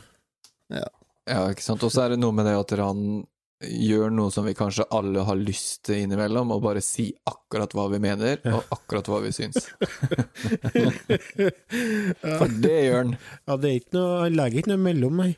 Ja, 1.25 1.47
ikke 1.49 1.65
sant. 1.65 1.81
Og 1.83 1.89
så 1.93 2.05
er 2.05 2.13
det 2.13 2.19
noe 2.21 2.31
med 2.35 2.45
det 2.45 2.53
at 2.57 2.73
han 2.77 3.25
gjør 3.69 4.13
noe 4.13 4.33
som 4.33 4.45
vi 4.47 4.55
kanskje 4.57 4.87
alle 4.95 5.23
har 5.27 5.39
lyst 5.39 5.83
til 5.87 6.03
innimellom, 6.03 6.53
og 6.55 6.63
bare 6.65 6.83
si 6.85 7.07
akkurat 7.29 7.73
hva 7.75 7.87
vi 7.93 8.01
mener, 8.03 8.39
og 8.51 8.75
akkurat 8.75 9.09
hva 9.11 9.21
vi 9.25 9.33
syns. 9.35 9.69
For 12.39 12.55
det 12.61 12.77
gjør 12.87 13.01
han. 13.01 13.15
Ja, 13.45 13.57
det 13.57 13.71
er 13.71 13.81
ikke 13.81 13.97
noe, 13.97 14.21
Han 14.23 14.39
legger 14.39 14.63
ikke 14.63 14.73
noe 14.73 14.85
mellom, 14.85 15.21
nei. 15.23 15.31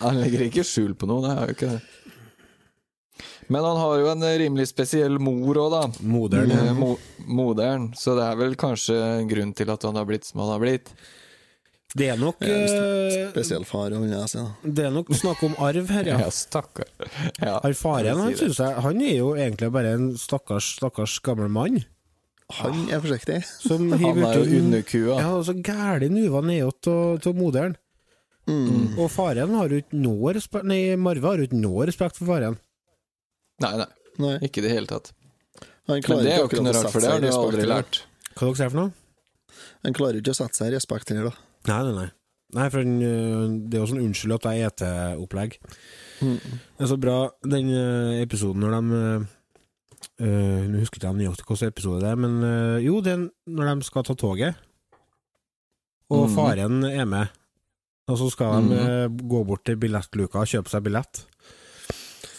Han 0.00 0.20
legger 0.22 0.46
ikke 0.46 0.64
skjul 0.64 0.94
på 0.96 1.08
noe, 1.10 1.24
det 1.26 1.34
er 1.34 1.50
jo 1.50 1.58
ikke 1.58 1.72
det. 1.74 1.80
Men 3.50 3.66
han 3.66 3.80
har 3.82 3.94
jo 3.98 4.10
en 4.12 4.24
rimelig 4.40 4.68
spesiell 4.70 5.18
mor 5.22 5.58
òg, 5.58 5.72
da. 5.74 5.82
Moderen. 6.06 6.52
Eh, 6.54 6.74
Mo 6.78 6.92
moderen, 7.30 7.90
så 7.98 8.14
det 8.16 8.26
er 8.26 8.38
vel 8.38 8.54
kanskje 8.58 8.94
en 8.96 9.28
grunn 9.30 9.52
til 9.58 9.72
at 9.74 9.82
han 9.86 9.98
har 9.98 10.06
blitt 10.08 10.28
som 10.28 10.40
han 10.44 10.52
har 10.54 10.62
blitt. 10.62 10.92
Det 11.90 12.06
er 12.06 12.18
nok 12.20 12.38
Ja, 12.46 12.54
eh, 12.54 13.30
Spesiell 13.32 13.64
far, 13.66 13.90
vil 13.90 14.12
jeg 14.12 14.30
si. 14.30 14.42
Det 14.62 14.84
er 14.86 14.92
nok 14.94 15.08
snakk 15.18 15.40
om 15.42 15.56
arv 15.58 15.88
her, 15.90 16.06
ja. 16.06 16.18
Ja, 16.24 16.28
stakkar. 16.30 16.86
Ja, 17.40 17.56
Han 17.64 17.74
faren, 17.74 18.20
han 18.20 18.36
synes 18.38 18.60
jeg 18.62 18.84
Han 18.84 19.00
er 19.02 19.16
jo 19.16 19.32
egentlig 19.34 19.72
bare 19.74 19.96
en 19.98 20.12
stakkars, 20.20 20.76
stakkars 20.78 21.18
gammel 21.26 21.50
mann. 21.50 21.80
Han 22.60 22.86
er 22.90 23.02
forsiktig. 23.02 23.40
Som. 23.46 23.90
Han 23.92 24.22
er 24.22 24.38
jo 24.38 24.42
under 24.42 24.42
kua 24.42 24.60
underkua. 24.62 25.18
Ja, 25.22 25.34
så 25.46 25.54
gæli 25.54 26.08
nuva 26.10 26.42
nedåt 26.46 27.26
av 27.26 27.38
moderen. 27.38 27.76
Mm. 28.50 28.96
Og 28.98 29.10
faren 29.12 29.52
har 29.54 29.70
jo 29.70 29.78
ikke 29.82 29.98
noe 30.00 30.32
respekt 30.34 30.66
Nei, 30.66 30.96
Marve 30.98 31.28
har 31.28 31.38
jo 31.38 31.46
ikke 31.46 31.60
noe 31.60 31.86
respekt 31.86 32.18
for 32.18 32.30
faren. 32.32 32.56
Nei, 33.62 33.74
nei, 33.82 33.86
Nei, 34.20 34.32
ikke 34.46 34.62
i 34.62 34.64
det 34.66 34.72
hele 34.72 34.90
tatt. 34.90 35.12
han 35.86 36.00
Men 36.08 36.24
det 36.24 36.32
er 36.32 36.40
jo 36.40 36.48
ikke 36.48 36.64
noe 36.64 36.72
å 36.72 36.80
rart, 36.80 36.90
for 36.94 37.04
det 37.04 37.12
har 37.12 37.22
du 37.22 37.28
aldri 37.30 37.68
lært. 37.68 38.02
Hva 38.34 38.48
dere 38.48 38.58
sier 38.58 38.72
for 38.72 38.80
noe? 38.80 38.92
Han 39.84 39.96
klarer 39.96 40.18
ikke 40.20 40.34
å 40.34 40.38
sette 40.40 40.58
seg 40.58 40.72
i 40.72 40.74
respekt 40.76 41.12
heller, 41.12 41.30
da. 41.30 41.49
Nei, 41.68 41.82
nei, 41.84 41.92
nei. 41.96 42.08
Nei, 42.56 42.66
for 42.70 42.82
han, 42.82 42.96
øh, 43.02 43.42
det 43.70 43.78
er 43.78 43.84
jo 43.84 43.90
sånn 43.92 44.02
unnskyld 44.02 44.34
at 44.34 44.48
jeg 44.50 44.70
eter 44.70 45.20
opplegg. 45.22 45.58
Mm. 46.20 46.38
Det 46.40 46.86
er 46.86 46.90
så 46.90 46.98
bra, 47.00 47.18
den 47.46 47.70
øh, 47.70 48.16
episoden 48.20 48.64
når 48.64 48.74
de 48.74 49.00
øh, 49.00 49.28
øh, 50.26 50.64
Nå 50.66 50.80
husker 50.82 50.98
ikke 50.98 51.06
jeg 51.06 51.18
nøyaktig 51.20 51.46
hvilken 51.46 51.70
episode 51.70 52.00
det 52.02 52.10
er, 52.10 52.18
men 52.18 52.42
øh, 52.42 52.78
jo, 52.86 52.98
det 53.04 53.12
er 53.14 53.28
når 53.46 53.74
de 53.74 53.86
skal 53.86 54.04
ta 54.04 54.16
toget, 54.18 54.58
og 56.10 56.26
mm. 56.26 56.34
faren 56.34 56.82
er 56.84 57.04
med. 57.04 57.36
Og 58.10 58.18
så 58.18 58.30
skal 58.34 58.66
de 58.66 58.78
øh, 58.82 59.28
gå 59.30 59.44
bort 59.46 59.62
til 59.64 59.78
billettluka 59.78 60.42
og 60.42 60.50
kjøpe 60.50 60.72
seg 60.72 60.82
billett. 60.82 61.22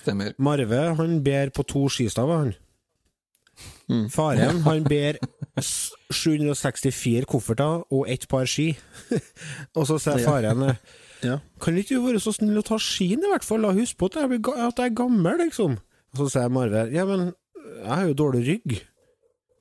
Stemmer. 0.01 0.35
Marve 0.41 0.81
han 0.97 1.21
ber 1.23 1.53
på 1.55 1.63
to 1.63 1.85
skistaver, 1.93 2.43
han. 2.43 2.53
Mm. 3.91 4.05
Faren 4.13 4.61
han 4.63 4.85
ber 4.87 5.17
764 5.59 7.25
kofferter 7.27 7.81
og 7.91 8.05
ett 8.09 8.27
par 8.31 8.47
ski. 8.47 8.69
og 9.77 9.87
så 9.89 9.97
sier 9.99 10.21
Ja. 10.21 10.27
faren 10.29 10.63
eh, 10.69 10.75
Ja. 11.21 11.35
Kan 11.61 11.75
ikke 11.77 11.99
du 11.99 12.05
være 12.07 12.19
så 12.23 12.31
snill 12.33 12.57
å 12.57 12.63
ta 12.65 12.79
skien, 12.81 13.21
i 13.21 13.29
hvert 13.29 13.45
fall? 13.45 13.61
La 13.61 13.75
huske 13.77 13.99
på 13.99 14.07
at 14.09 14.15
jeg, 14.23 14.29
blir 14.31 14.55
at 14.57 14.79
jeg 14.81 14.89
er 14.89 14.95
gammel, 14.97 15.37
liksom. 15.43 15.75
Og 16.15 16.23
så 16.23 16.29
sier 16.33 16.49
Marve 16.49 16.87
Ja, 16.89 17.03
men 17.05 17.27
jeg 17.61 17.91
har 17.91 18.07
jo 18.09 18.15
dårlig 18.17 18.41
rygg. 18.47 18.79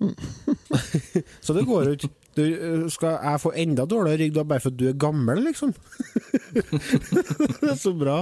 så 1.44 1.52
det 1.56 1.66
går 1.68 1.90
jo 1.90 1.98
ikke. 1.98 2.08
Du, 2.38 2.42
eh, 2.46 2.86
skal 2.94 3.18
jeg 3.26 3.40
få 3.42 3.50
enda 3.58 3.84
dårligere 3.90 4.22
rygg 4.22 4.34
da 4.38 4.44
bare 4.46 4.62
fordi 4.64 4.84
du 4.84 4.88
er 4.88 4.98
gammel, 5.02 5.42
liksom? 5.50 5.74
det 6.54 7.72
er 7.74 7.76
så 7.76 7.92
bra. 7.98 8.20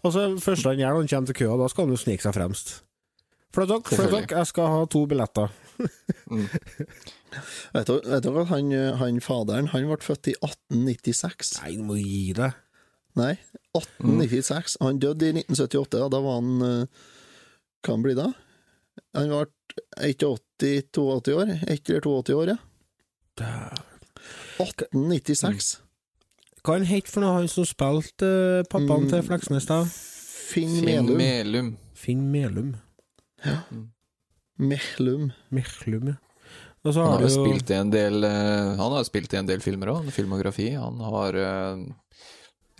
Og 0.00 0.14
så 0.14 0.26
første 0.42 0.72
han 0.72 0.80
gjør 0.80 0.96
når 0.96 1.04
han 1.04 1.10
kommer 1.12 1.30
til 1.30 1.38
køa, 1.44 1.58
da 1.60 1.68
skal 1.70 1.86
han 1.86 1.94
jo 1.94 2.00
snike 2.00 2.24
seg 2.24 2.34
fremst. 2.34 2.72
For 3.50 3.66
dere, 3.66 3.82
flytt 3.82 4.10
dere, 4.12 4.38
jeg 4.38 4.46
skal 4.46 4.66
ha 4.70 4.82
to 4.86 5.00
billetter. 5.10 5.48
mm. 6.30 6.44
vet 7.74 7.88
dere 7.90 8.30
hva, 8.34 8.44
han, 8.52 8.70
han 9.00 9.20
faderen 9.24 9.70
han 9.72 9.88
ble 9.90 9.98
født 10.04 10.30
i 10.30 10.34
1896. 10.38 11.54
Nei, 11.62 11.72
du 11.80 11.82
må 11.88 11.96
gi 11.98 12.32
deg. 12.38 12.54
Nei, 13.18 13.32
1896. 13.74 14.76
Han 14.84 15.00
døde 15.02 15.26
i 15.32 15.34
1978, 15.40 15.98
og 16.06 16.12
da 16.14 16.20
var 16.22 16.38
han 16.38 16.50
eh, 16.62 17.06
Hva 17.82 17.96
han 17.96 18.04
blir 18.06 18.18
da? 18.20 18.28
Han 19.18 19.32
ble 19.32 19.42
81-82 20.12 21.34
år. 21.40 21.54
1 21.66 21.90
eller 21.90 22.06
82 22.06 22.36
år, 22.38 22.52
ja. 22.54 22.58
1896. 24.60 25.80
Hva 26.60 26.76
han 26.76 26.84
het 26.90 27.08
for 27.08 27.24
noe, 27.24 27.38
han 27.40 27.48
som 27.50 27.64
spilte 27.66 28.28
eh, 28.60 28.62
pappaen 28.68 29.06
Mm. 29.06 29.10
til 29.14 29.22
Fleksnes, 29.26 29.66
da? 29.70 29.80
Finn 29.88 30.68
Finn 30.76 30.84
Melum. 30.84 31.16
Melum. 31.16 31.68
Finn 31.96 32.22
Melum. 32.32 32.74
Mehlum. 34.60 35.30
Mirlum, 35.54 36.10
ja. 36.12 36.16
Og 36.84 36.94
så 36.96 37.02
Han 37.04 37.12
har 37.12 37.24
jo 37.26 37.28
jo 37.28 37.44
spilt 37.44 37.70
i 37.70 37.76
en 37.76 37.90
del 37.92 38.24
eh, 38.24 38.70
Han 38.80 38.94
har 38.96 39.04
spilt 39.04 39.34
i 39.34 39.38
en 39.40 39.48
del 39.48 39.60
filmer 39.60 39.90
òg, 39.92 40.06
filmografi. 40.16 40.70
Han 40.80 40.96
har 41.04 41.36
eh, 41.36 41.82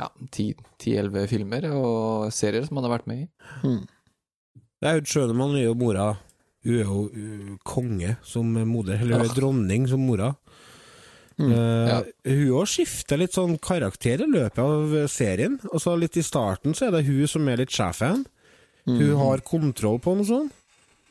ja, 0.01 0.09
ti-elleve 0.33 1.27
filmer 1.29 1.67
og 1.75 2.31
serier 2.33 2.65
som 2.65 2.81
han 2.81 2.89
har 2.89 2.95
vært 2.99 3.09
med 3.11 3.27
i. 3.27 3.29
Mm. 3.67 3.83
Aud 4.91 5.11
Schønemann 5.11 5.59
er 5.61 5.67
jo 5.67 5.75
mora. 5.77 6.15
Hun 6.65 6.77
er 6.79 6.85
jo 6.89 7.03
uh, 7.13 7.53
konge 7.69 8.15
som 8.25 8.49
moder, 8.69 8.97
eller 9.01 9.19
hun 9.21 9.27
er 9.27 9.31
Ah. 9.31 9.37
dronning 9.37 9.87
som 9.89 10.01
mora. 10.09 10.31
Mm. 11.41 11.53
Eh, 11.53 11.89
Ja. 11.91 11.99
Hun 12.25 12.51
òg 12.63 12.67
skifter 12.73 13.21
litt 13.21 13.37
sånn 13.37 13.59
karakter 13.61 14.25
i 14.25 14.29
løpet 14.29 14.59
av 14.65 14.97
serien. 15.13 15.59
Og 15.73 15.81
så 15.81 15.93
litt 16.01 16.17
i 16.17 16.25
starten 16.25 16.73
så 16.77 16.89
er 16.89 16.97
det 16.97 17.07
hun 17.07 17.27
som 17.29 17.49
er 17.49 17.61
litt 17.61 17.73
sjefen. 17.73 18.25
Hun 18.99 19.21
har 19.21 19.45
kontroll 19.47 20.01
på 20.03 20.17
noe 20.19 20.29
sånt. 20.29 20.57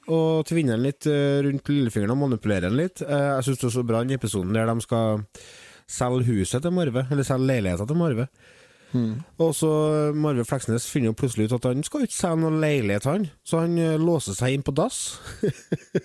Og 0.10 0.46
tvinner 0.50 0.74
den 0.74 0.88
litt 0.88 1.06
eh, 1.06 1.40
rundt 1.46 1.70
lillefingeren 1.70 2.16
og 2.16 2.24
manipulerer 2.24 2.66
den 2.70 2.80
litt. 2.80 3.04
Eh, 3.06 3.26
jeg 3.36 3.46
syns 3.46 3.60
det 3.62 3.68
er 3.70 3.76
så 3.76 3.84
bra 3.86 4.02
den 4.02 4.16
episoden 4.16 4.56
der 4.56 4.66
de 4.66 4.82
skal 4.82 5.22
selge 5.90 6.26
huset 6.30 6.64
til 6.66 6.74
Marve, 6.74 7.06
eller 7.10 7.28
selge 7.28 7.50
leiligheten 7.50 7.90
til 7.90 8.00
Marve. 8.00 8.26
Mm. 8.90 9.20
Og 9.38 9.52
så 9.54 9.70
Marve 10.18 10.42
Fleksnes 10.50 10.88
finner 10.90 11.12
jo 11.12 11.18
plutselig 11.20 11.46
ut 11.46 11.54
at 11.60 11.68
han 11.70 11.84
skal 11.86 12.08
ikke 12.08 12.16
selge 12.16 12.42
noen 12.42 12.58
leilighet, 12.64 13.06
han. 13.06 13.28
Så 13.46 13.60
han 13.62 13.78
eh, 13.78 13.98
låser 14.02 14.34
seg 14.38 14.56
inn 14.56 14.66
på 14.66 14.74
dass. 14.78 14.98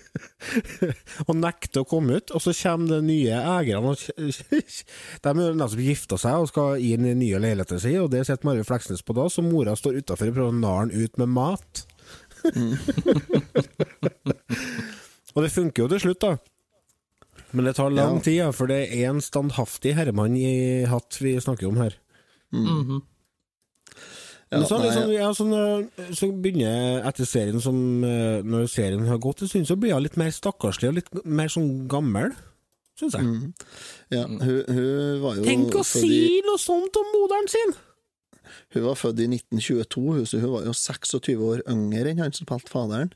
og 1.27 1.33
nekter 1.39 1.81
å 1.81 1.87
komme 1.89 2.19
ut. 2.19 2.33
Og 2.35 2.43
så 2.45 2.53
kommer 2.59 2.87
de 2.93 2.99
nye 3.07 3.39
eierne 3.41 3.95
og 3.95 3.97
De 4.05 5.25
har 5.25 5.57
nettopp 5.57 5.81
gifta 5.81 6.19
seg 6.21 6.43
og 6.43 6.51
skal 6.51 6.77
inn 6.83 7.05
i 7.07 7.13
den 7.15 7.23
nye 7.23 7.41
leiligheten 7.41 7.81
sin, 7.81 7.99
og 8.03 8.11
der 8.13 8.23
sitter 8.27 8.45
Marve 8.51 8.65
Fleksnes 8.67 9.01
på 9.05 9.15
dass, 9.17 9.39
og 9.41 9.49
mora 9.49 9.73
står 9.77 9.99
utafor 10.03 10.29
og 10.29 10.35
prøver 10.37 10.53
å 10.53 10.59
narre 10.61 10.85
han 10.85 10.93
ut 10.95 11.21
med 11.21 11.29
mat. 11.35 11.85
og 15.35 15.39
det 15.43 15.51
funker 15.53 15.85
jo 15.85 15.89
til 15.95 16.03
slutt, 16.05 16.21
da. 16.21 16.35
Men 17.55 17.65
det 17.69 17.75
tar 17.77 17.89
lang 17.93 18.17
Ja. 18.19 18.21
tid, 18.21 18.37
ja, 18.43 18.51
for 18.51 18.67
det 18.67 18.81
er 18.91 19.09
en 19.09 19.21
standhaftig 19.23 19.95
herremann 19.95 20.35
i 20.37 20.83
hatt 20.85 21.17
vi 21.21 21.35
snakker 21.39 21.67
om 21.69 21.77
her. 21.79 21.95
Mhm. 22.63 23.01
Ja, 24.53 24.59
så, 24.69 24.77
liksom, 24.77 25.09
ja, 25.11 25.29
så, 25.33 25.43
når, 25.49 25.87
så 26.15 26.27
begynner 26.31 26.69
jeg 26.69 26.99
etter 27.09 27.25
serien 27.27 27.57
som 27.63 27.77
eh, 28.05 28.43
Når 28.45 28.67
serien 28.71 29.07
har 29.09 29.17
gått 29.19 29.41
en 29.41 29.49
stund, 29.49 29.65
så 29.67 29.75
blir 29.75 29.95
hun 29.97 30.03
litt 30.05 30.19
mer 30.21 30.29
stakkarslig 30.31 30.91
og 30.91 30.95
litt 30.99 31.09
mer 31.25 31.49
sånn 31.51 31.87
gammel, 31.91 32.29
syns 32.95 33.17
jeg. 33.17 33.25
Mm. 33.25 33.49
Ja, 34.13 34.21
hun, 34.29 34.61
hun 34.69 35.19
var 35.25 35.39
jo 35.41 35.47
Tenk 35.49 35.75
å 35.75 35.83
si 35.83 36.39
noe 36.45 36.61
sånt 36.61 36.95
om 37.01 37.09
moderen 37.17 37.49
sin! 37.51 37.73
Hun 38.75 38.85
var 38.85 38.95
født 39.01 39.19
i 39.25 39.27
1922, 39.33 40.05
hun, 40.13 40.25
så 40.29 40.39
hun 40.39 40.53
var 40.53 40.69
jo 40.69 40.77
26 40.77 41.35
år 41.49 41.65
yngre 41.73 42.13
enn 42.13 42.21
han 42.23 42.35
som 42.37 42.45
spilte 42.45 42.71
faderen. 42.71 43.11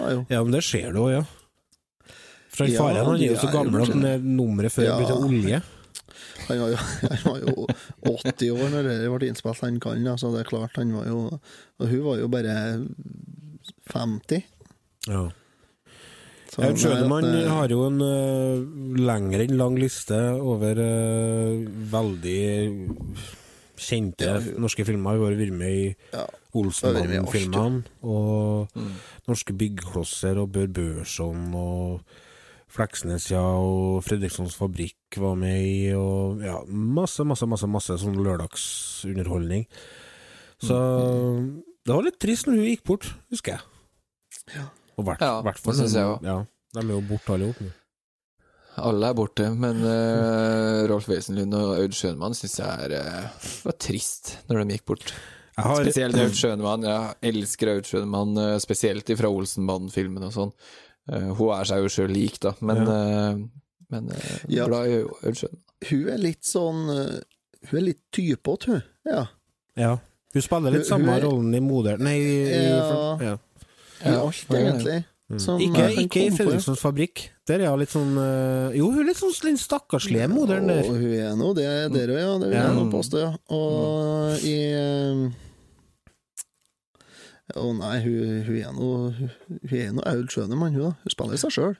Ja. 0.00 0.24
Ja, 0.30 0.42
men 0.42 0.54
det 0.56 0.64
ser 0.64 0.88
du 0.96 1.02
òg, 1.04 1.10
ja. 1.18 1.24
For 2.56 2.64
Ja, 2.70 2.80
faren 2.80 3.04
han 3.04 3.20
er 3.20 3.28
jo 3.34 3.40
så 3.44 3.52
gammel 3.52 3.82
at 3.84 3.92
han 3.92 4.04
er 4.08 4.22
nummeret 4.24 4.72
før 4.72 4.86
Ja. 4.88 4.96
det 4.96 5.04
blir 5.04 5.12
til 5.12 5.26
olje. 5.28 5.62
Han 6.48 6.60
var, 6.62 6.70
jo, 6.72 6.76
han 7.10 7.24
var 7.26 7.38
jo 7.44 7.66
80 8.12 8.50
år 8.54 8.68
når 8.74 8.86
det 8.90 8.96
ble 9.12 9.28
innspilt, 9.30 9.60
han 9.64 9.80
kan, 9.82 10.04
da, 10.06 10.16
så 10.20 10.30
det 10.34 10.44
er 10.44 10.50
klart 10.50 10.76
han 10.80 10.92
var 10.94 11.06
jo 11.10 11.18
Og 11.80 11.88
hun 11.90 12.04
var 12.06 12.20
jo 12.22 12.28
bare 12.32 12.54
50. 13.92 14.42
Ja. 15.10 15.24
Så, 16.50 16.62
jeg 16.62 16.78
skjønner 16.80 17.08
man 17.10 17.26
at, 17.26 17.34
eh, 17.42 17.50
har 17.52 17.68
jo 17.74 17.80
en 17.88 17.98
uh, 18.00 19.00
lengre 19.02 19.44
enn 19.44 19.58
lang 19.58 19.74
liste 19.78 20.16
over 20.40 20.78
uh, 20.80 21.66
veldig 21.92 22.38
kjente 23.76 24.24
Ja, 24.24 24.38
hun- 24.40 24.62
norske 24.64 24.86
filmer. 24.88 25.18
Hun 25.18 25.26
har 25.26 25.34
vært 25.36 25.52
med 25.52 25.74
i 25.74 25.96
Ja, 26.14 26.24
Olsenbanden-filmene, 26.56 27.82
og 28.02 28.70
Mm. 28.74 28.92
Norske 29.28 29.52
byggklosser 29.52 30.38
og 30.40 30.52
Bør 30.54 30.66
Børson 30.72 31.52
og 31.54 32.00
Fleksnes, 32.76 33.30
ja, 33.32 33.42
og 33.42 34.02
Fredrikssons 34.04 34.56
Fabrikk 34.58 35.18
var 35.22 35.36
med 35.40 35.56
i, 35.64 35.78
og 35.96 36.42
ja, 36.44 36.58
masse, 36.68 37.24
masse, 37.28 37.48
masse, 37.48 37.68
masse 37.70 37.96
sånn 38.02 38.18
lørdagsunderholdning. 38.20 39.64
Så 40.62 40.76
det 41.86 41.94
var 41.94 42.04
litt 42.06 42.20
trist 42.22 42.48
når 42.48 42.60
hun 42.60 42.68
gikk 42.70 42.84
bort, 42.88 43.08
husker 43.32 43.56
jeg. 43.56 44.62
Og 44.96 45.04
hvert, 45.08 45.24
Ja, 45.24 45.40
hvert 45.44 45.60
fall 45.60 45.74
det 45.74 45.82
synes 45.82 45.96
jeg 45.98 46.12
også. 46.12 46.28
Ja, 46.28 46.38
de 46.76 46.84
er 46.84 46.94
jo 46.94 47.02
borte 47.08 47.34
alle 47.36 47.50
sammen. 47.56 47.74
Alle 48.76 49.08
er 49.08 49.16
borte, 49.16 49.46
men 49.56 49.78
uh, 49.80 50.84
Rolf 50.90 51.08
Wesenlund 51.08 51.56
og 51.56 51.78
Aud 51.78 51.96
Schønmann 51.96 52.36
syns 52.36 52.58
jeg 52.60 52.90
er 52.90 52.98
uh, 53.00 53.48
var 53.64 53.76
trist 53.80 54.34
når 54.50 54.62
de 54.62 54.76
gikk 54.76 54.86
bort. 54.92 55.14
Jeg 55.56 55.64
har, 55.64 55.86
Spesielt 55.86 56.18
Aud 56.20 56.34
Schønemann. 56.36 56.82
Jeg 56.84 57.30
elsker 57.30 57.70
Aud 57.72 57.86
Schønemann, 57.88 58.34
eh, 58.36 58.58
spesielt 58.60 59.08
fra 59.16 59.30
Olsenbanden-filmen 59.32 60.26
og 60.26 60.34
sånn. 60.34 60.50
Eh, 61.12 61.28
hun 61.38 61.52
er 61.54 61.64
seg 61.68 61.82
jo 61.84 61.88
sjøl 61.92 62.10
lik, 62.10 62.40
da, 62.42 62.54
men, 62.60 62.82
eh, 62.82 63.36
men 63.94 64.10
eh, 64.10 64.38
Ja. 64.48 64.66
glad 64.66 64.88
i 64.90 65.02
Ølsjøen. 65.28 65.56
Hun 65.90 66.08
er 66.08 66.18
litt 66.18 66.42
sånn 66.44 66.86
Hun 67.70 67.78
er 67.78 67.82
litt 67.82 68.00
typete, 68.12 68.66
hun. 68.66 68.82
Ja. 69.06 69.26
ja. 69.76 69.98
Hun 70.34 70.42
spiller 70.42 70.70
litt 70.70 70.82
Hun- 70.86 70.90
samme 70.90 71.06
hun 71.06 71.14
er- 71.16 71.22
rollen 71.26 71.54
i 71.54 71.60
Moder... 71.60 71.98
Nei, 71.98 72.16
i, 72.18 72.42
i, 72.46 72.62
Ja. 72.68 73.18
ja. 73.20 73.36
I 74.04 74.14
alt, 74.14 74.44
ja, 74.50 74.56
ja. 74.58 74.72
egentlig. 74.72 75.04
Som 75.42 75.58
Ikke, 75.60 75.88
ikke 75.98 76.20
i. 76.26 76.30
Fredrikssons 76.30 76.78
Fabrikk. 76.78 77.30
Der 77.48 77.58
er 77.64 77.70
hun 77.70 77.80
litt 77.80 77.90
sånn 77.90 78.12
Jo, 78.76 78.90
hun 78.92 79.00
er 79.00 79.08
litt 79.08 79.16
sånn 79.18 79.32
litt 79.48 79.58
stakkarslige 79.58 80.28
moderen 80.30 80.68
der. 80.70 80.84
Og 80.86 81.00
hun 81.00 81.14
er 81.18 81.34
nå 81.34 81.48
det 81.56 81.66
der 81.96 82.12
òg, 82.14 82.20
ja. 82.20 82.38
Det 82.38 82.48
vil 82.50 82.58
jeg 82.58 82.62
Ja. 82.62 82.74
nå 82.76 82.84
påstå, 82.92 83.18
ja. 83.24 83.32
Og 83.50 84.44
i 84.46 85.32
eh, 87.56 87.62
Å 87.62 87.72
nei, 87.76 87.96
hun, 88.04 88.38
hun 88.46 88.60
er 88.60 88.76
noe 88.76 89.30
Hun 89.72 90.00
er 90.02 90.08
Aud 90.12 90.30
Schønemann, 90.32 90.76
hun 90.76 90.90
da. 90.90 90.92
Hun 91.02 91.14
spiller 91.14 91.40
seg 91.40 91.54
sjøl. 91.56 91.74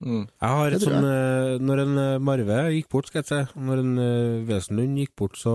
Mm. 0.00 0.24
Jeg 0.24 0.56
har 0.62 0.76
et 0.76 0.84
sånn 0.86 1.10
eh, 1.10 1.58
Når 1.60 1.84
en 1.84 2.00
eh, 2.00 2.22
Marve 2.24 2.62
gikk 2.76 2.88
bort, 2.94 3.10
skal 3.10 3.22
jeg 3.22 3.28
si, 3.30 3.60
når 3.60 3.82
en 3.82 3.92
Wesenlund 4.48 5.02
gikk 5.02 5.14
bort, 5.20 5.36
så 5.40 5.54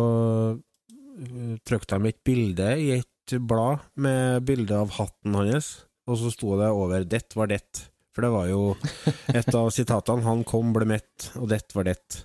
trykte 1.63 1.95
de 1.95 2.11
et 2.11 2.17
bilde 2.27 2.69
i 2.75 2.89
et 2.97 3.35
blad 3.39 3.85
med 4.03 4.43
bilde 4.45 4.75
av 4.75 4.97
hatten 4.97 5.37
hans, 5.39 5.69
og 6.11 6.19
så 6.19 6.31
sto 6.33 6.57
det 6.59 6.67
over 6.75 7.05
'Dett 7.07 7.37
var 7.39 7.47
dett'. 7.47 7.85
For 8.15 8.23
det 8.23 8.31
var 8.31 8.47
jo 8.51 8.61
et 9.39 9.49
av 9.55 9.69
sitatene. 9.75 10.23
'Han 10.23 10.43
kom, 10.47 10.71
ble 10.75 10.87
mett, 10.87 11.29
og 11.39 11.49
dett 11.51 11.71
var 11.75 11.87
dett. 11.87 12.21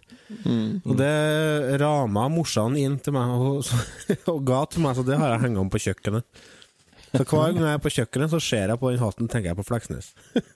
Mm. 0.46 0.82
Og 0.86 0.94
det 0.98 1.78
rama 1.82 2.28
morsan 2.30 2.76
inn 2.78 2.98
til 3.02 3.16
meg 3.16 3.34
og, 3.34 3.66
og 4.32 4.40
ga 4.46 4.62
til 4.70 4.84
meg, 4.84 4.94
så 4.98 5.06
det 5.06 5.18
har 5.18 5.34
jeg 5.34 5.44
hengt 5.46 5.62
om 5.64 5.72
på 5.72 5.82
kjøkkenet. 5.86 6.26
Så 7.10 7.24
hver 7.24 7.52
gang 7.52 7.64
jeg 7.66 7.74
er 7.74 7.82
på 7.82 7.90
kjøkkenet, 7.90 8.30
så 8.32 8.40
ser 8.42 8.70
jeg 8.70 8.78
på 8.80 8.90
den 8.92 9.00
hatten, 9.02 9.28
tenker 9.28 9.50
jeg 9.50 9.58
på 9.58 9.66
Fleksnes. 9.66 10.12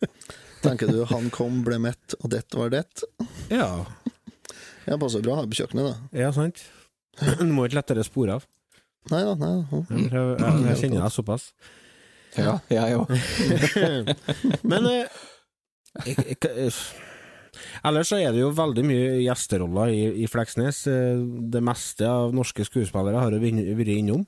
Tenker 0.64 0.88
du 0.88 1.04
'han 1.04 1.26
kom, 1.34 1.58
ble 1.66 1.76
mett, 1.82 2.14
og 2.23 2.30
det 2.32 2.44
var 2.54 2.70
det'? 2.73 3.02
Ja, 3.50 3.84
Jeg 4.87 4.99
passer 5.00 5.20
bra 5.25 5.34
ha 5.37 5.42
på 5.44 5.56
kjøkkenet, 5.58 5.84
da. 5.90 6.18
ja 6.20 6.30
sant. 6.32 6.62
Du 7.40 7.44
må 7.52 7.64
ikke 7.66 7.78
lettere 7.80 8.04
spore 8.04 8.34
av. 8.38 8.46
Nei 9.11 9.20
da, 9.25 9.34
nei 9.34 9.50
da. 9.61 9.80
Jeg, 9.90 10.11
jeg, 10.11 10.64
jeg 10.68 10.76
kjenner 10.80 11.02
deg 11.04 11.12
såpass. 11.12 11.52
Ja, 12.37 12.58
jeg 12.70 12.96
òg. 13.00 13.11
Men 14.64 14.87
eh, 14.88 15.06
Ellers 17.84 18.08
så 18.11 18.16
er 18.18 18.32
det 18.34 18.40
jo 18.42 18.49
veldig 18.56 18.82
mye 18.87 19.11
gjesteroller 19.23 19.92
i, 19.94 20.00
i 20.25 20.26
Fleksnes. 20.30 20.87
Eh, 20.90 21.20
Det 21.52 21.62
meste 21.62 22.08
av 22.08 22.32
norske 22.34 22.64
skuespillere 22.66 23.20
har 23.20 23.30
jo 23.37 23.40
vært 23.40 23.92
innom. 23.94 24.25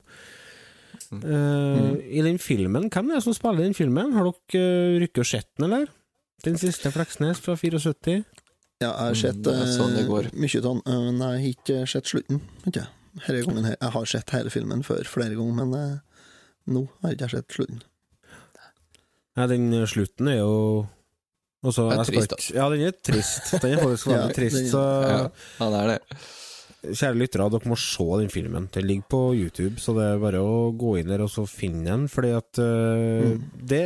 Eh, 1.13 1.91
I 2.19 2.23
den 2.25 2.37
filmen, 2.41 2.89
hvem 2.93 3.11
er 3.11 3.19
det 3.19 3.23
som 3.25 3.35
spiller 3.35 3.63
i 3.63 3.67
den 3.69 3.77
filmen? 3.77 4.13
Har 4.17 4.27
dere 4.27 4.63
uh, 4.63 4.97
rykket 5.03 5.23
og 5.23 5.29
sett 5.29 5.49
den, 5.57 5.67
eller? 5.69 5.87
Den 6.45 6.57
siste 6.61 6.91
Fleksnes 6.93 7.39
fra 7.41 7.55
74? 7.57 8.17
Ja, 8.77 8.91
jeg 8.91 8.93
har 8.93 9.15
sett 9.17 9.39
det 9.45 9.53
er 9.57 9.69
sånn 9.73 9.95
det 9.97 10.03
eh, 10.05 10.27
mye 10.37 10.59
av 10.59 10.65
den, 10.67 10.81
eh, 10.85 11.05
men 11.07 11.21
jeg 11.23 11.29
har 11.41 11.47
ikke 11.55 11.77
sett 11.89 12.11
slutten. 12.11 12.41
Ikke? 12.69 12.83
Her. 13.25 13.39
Jeg 13.41 13.89
har 13.95 14.05
sett 14.05 14.29
hele 14.35 14.51
filmen 14.53 14.83
før 14.85 15.07
flere 15.09 15.33
ganger, 15.33 15.65
men 15.65 15.73
eh, 15.79 16.27
nå 16.69 16.83
har 17.01 17.09
jeg 17.13 17.17
ikke 17.17 17.31
sett 17.33 17.55
slutten. 17.57 17.79
Nei, 19.37 19.47
den 19.49 19.65
eh, 19.73 19.87
slutten 19.89 20.29
er 20.29 20.37
jo 20.43 20.53
også, 21.65 21.87
Det 21.89 21.95
er 21.95 21.97
jeg 21.97 22.05
skal 22.05 22.19
trist, 22.21 22.35
ikke- 22.37 22.57
Ja, 22.59 22.69
den 22.69 22.85
er 22.85 22.91
trist. 23.09 23.49
Den 23.63 23.71
er 23.73 23.81
faktisk 23.81 24.07
veldig 24.11 24.27
Ja, 24.29 24.35
trist. 24.37 24.61
Så 24.75 24.83
Ja, 25.07 25.71
det 25.73 25.81
er 25.81 25.87
det. 25.95 26.21
Kjære 26.85 27.17
lyttere, 27.17 27.47
dere 27.51 27.69
må 27.71 27.77
se 27.81 28.05
den 28.21 28.29
filmen. 28.31 28.67
Den 28.73 28.85
ligger 28.85 29.07
på 29.09 29.21
YouTube, 29.35 29.81
så 29.81 29.95
det 29.97 30.11
er 30.11 30.19
bare 30.21 30.41
å 30.45 30.69
gå 30.77 30.97
inn 30.99 31.09
der 31.09 31.23
og 31.25 31.31
så 31.33 31.47
finne 31.49 31.87
den, 31.89 32.05
fordi 32.11 32.33
at 32.37 32.61
eh, 32.61 33.33
det 33.71 33.85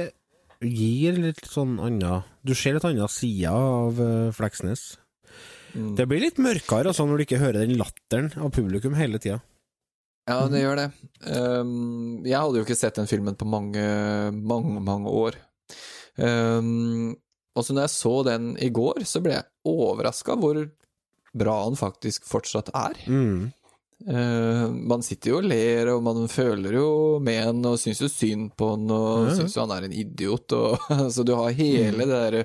gir 0.62 1.18
litt 1.18 1.46
sånn 1.50 1.80
anna 1.82 2.22
Du 2.46 2.54
ser 2.58 2.76
litt 2.76 2.86
anna 2.86 3.08
side 3.10 3.50
av 3.50 3.98
uh, 3.98 4.34
Fleksnes. 4.36 4.84
Mm. 5.74 5.94
Det 5.98 6.06
blir 6.10 6.22
litt 6.22 6.42
mørkere 6.42 6.92
altså, 6.92 7.06
når 7.08 7.22
du 7.22 7.26
ikke 7.26 7.42
hører 7.42 7.64
den 7.64 7.80
latteren 7.80 8.30
av 8.38 8.52
publikum 8.54 8.98
hele 8.98 9.22
tida. 9.22 9.40
Ja, 10.30 10.44
det 10.52 10.62
gjør 10.62 10.78
det. 10.78 10.88
Um, 11.26 12.22
jeg 12.28 12.38
hadde 12.38 12.60
jo 12.60 12.66
ikke 12.66 12.78
sett 12.78 13.00
den 13.00 13.10
filmen 13.10 13.38
på 13.40 13.48
mange, 13.50 13.84
mange, 14.36 14.84
mange 14.84 15.10
år. 15.10 15.38
Um, 16.18 17.16
og 17.58 17.66
så 17.66 17.74
når 17.74 17.88
jeg 17.88 17.94
så 17.96 18.14
den 18.28 18.52
i 18.62 18.70
går, 18.74 19.02
så 19.08 19.22
ble 19.24 19.40
jeg 19.40 19.50
overraska 19.68 20.38
hvor 20.40 20.62
bra 21.38 21.64
han 21.64 21.80
faktisk 21.80 22.28
fortsatt 22.28 22.72
er. 22.76 23.02
Mm. 23.08 23.52
Uh, 24.02 24.66
man 24.90 25.04
sitter 25.06 25.30
jo 25.30 25.40
og 25.42 25.46
ler, 25.46 25.92
og 25.94 26.02
man 26.06 26.26
føler 26.32 26.74
jo 26.80 26.88
med 27.22 27.38
han, 27.44 27.62
og 27.70 27.78
syns 27.82 28.02
jo 28.02 28.10
synd 28.10 28.50
på 28.58 28.72
han, 28.74 28.88
og 28.90 29.28
ja. 29.30 29.36
syns 29.38 29.58
jo 29.58 29.66
han 29.66 29.76
er 29.76 29.88
en 29.88 29.94
idiot, 29.94 30.56
og 30.58 30.88
Så 31.16 31.26
du 31.28 31.36
har 31.38 31.54
hele 31.58 32.08
det 32.10 32.10
der 32.10 32.40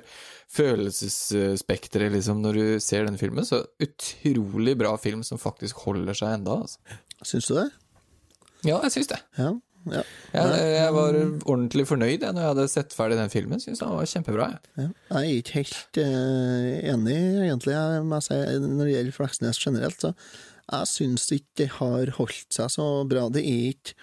følelsesspekteret, 0.53 2.13
liksom, 2.13 2.43
når 2.45 2.59
du 2.59 2.65
ser 2.83 3.07
den 3.07 3.19
filmen. 3.19 3.45
Så 3.45 3.63
utrolig 3.83 4.77
bra 4.79 4.93
film 5.01 5.25
som 5.25 5.41
faktisk 5.41 5.83
holder 5.87 6.17
seg 6.17 6.37
enda, 6.37 6.61
altså. 6.63 6.99
Syns 7.25 7.49
du 7.49 7.57
det? 7.57 7.69
Ja, 8.65 8.77
jeg 8.85 8.93
syns 8.93 9.09
det. 9.09 9.17
Ja. 9.37 9.51
Ja. 9.85 10.03
Jeg, 10.33 10.67
jeg 10.73 10.93
var 10.95 11.17
ordentlig 11.19 11.85
fornøyd 11.87 12.23
jeg, 12.25 12.33
når 12.33 12.41
jeg 12.41 12.51
hadde 12.51 12.67
sett 12.71 12.95
ferdig 12.95 13.17
den 13.19 13.31
filmen. 13.31 13.61
Syns 13.63 13.81
den 13.83 13.93
var 13.93 14.09
kjempebra. 14.11 14.49
Jeg. 14.51 14.73
Ja. 14.83 14.89
Jeg 15.13 15.31
er 15.31 15.41
ikke 15.41 15.61
helt 15.61 15.99
uh, 16.01 16.91
enig, 16.93 17.17
egentlig, 17.45 17.75
jeg 17.77 18.61
når 18.67 18.83
det 18.83 18.93
gjelder 18.95 19.15
Fleksnes 19.15 19.61
generelt. 19.63 20.03
Så 20.03 20.13
jeg 20.67 20.91
syns 20.91 21.29
ikke 21.31 21.61
det 21.61 21.69
har 21.77 22.13
holdt 22.17 22.57
seg 22.57 22.71
så 22.73 22.87
bra. 23.07 23.27
Det 23.31 23.43
er 23.47 23.69
ikke 23.71 23.95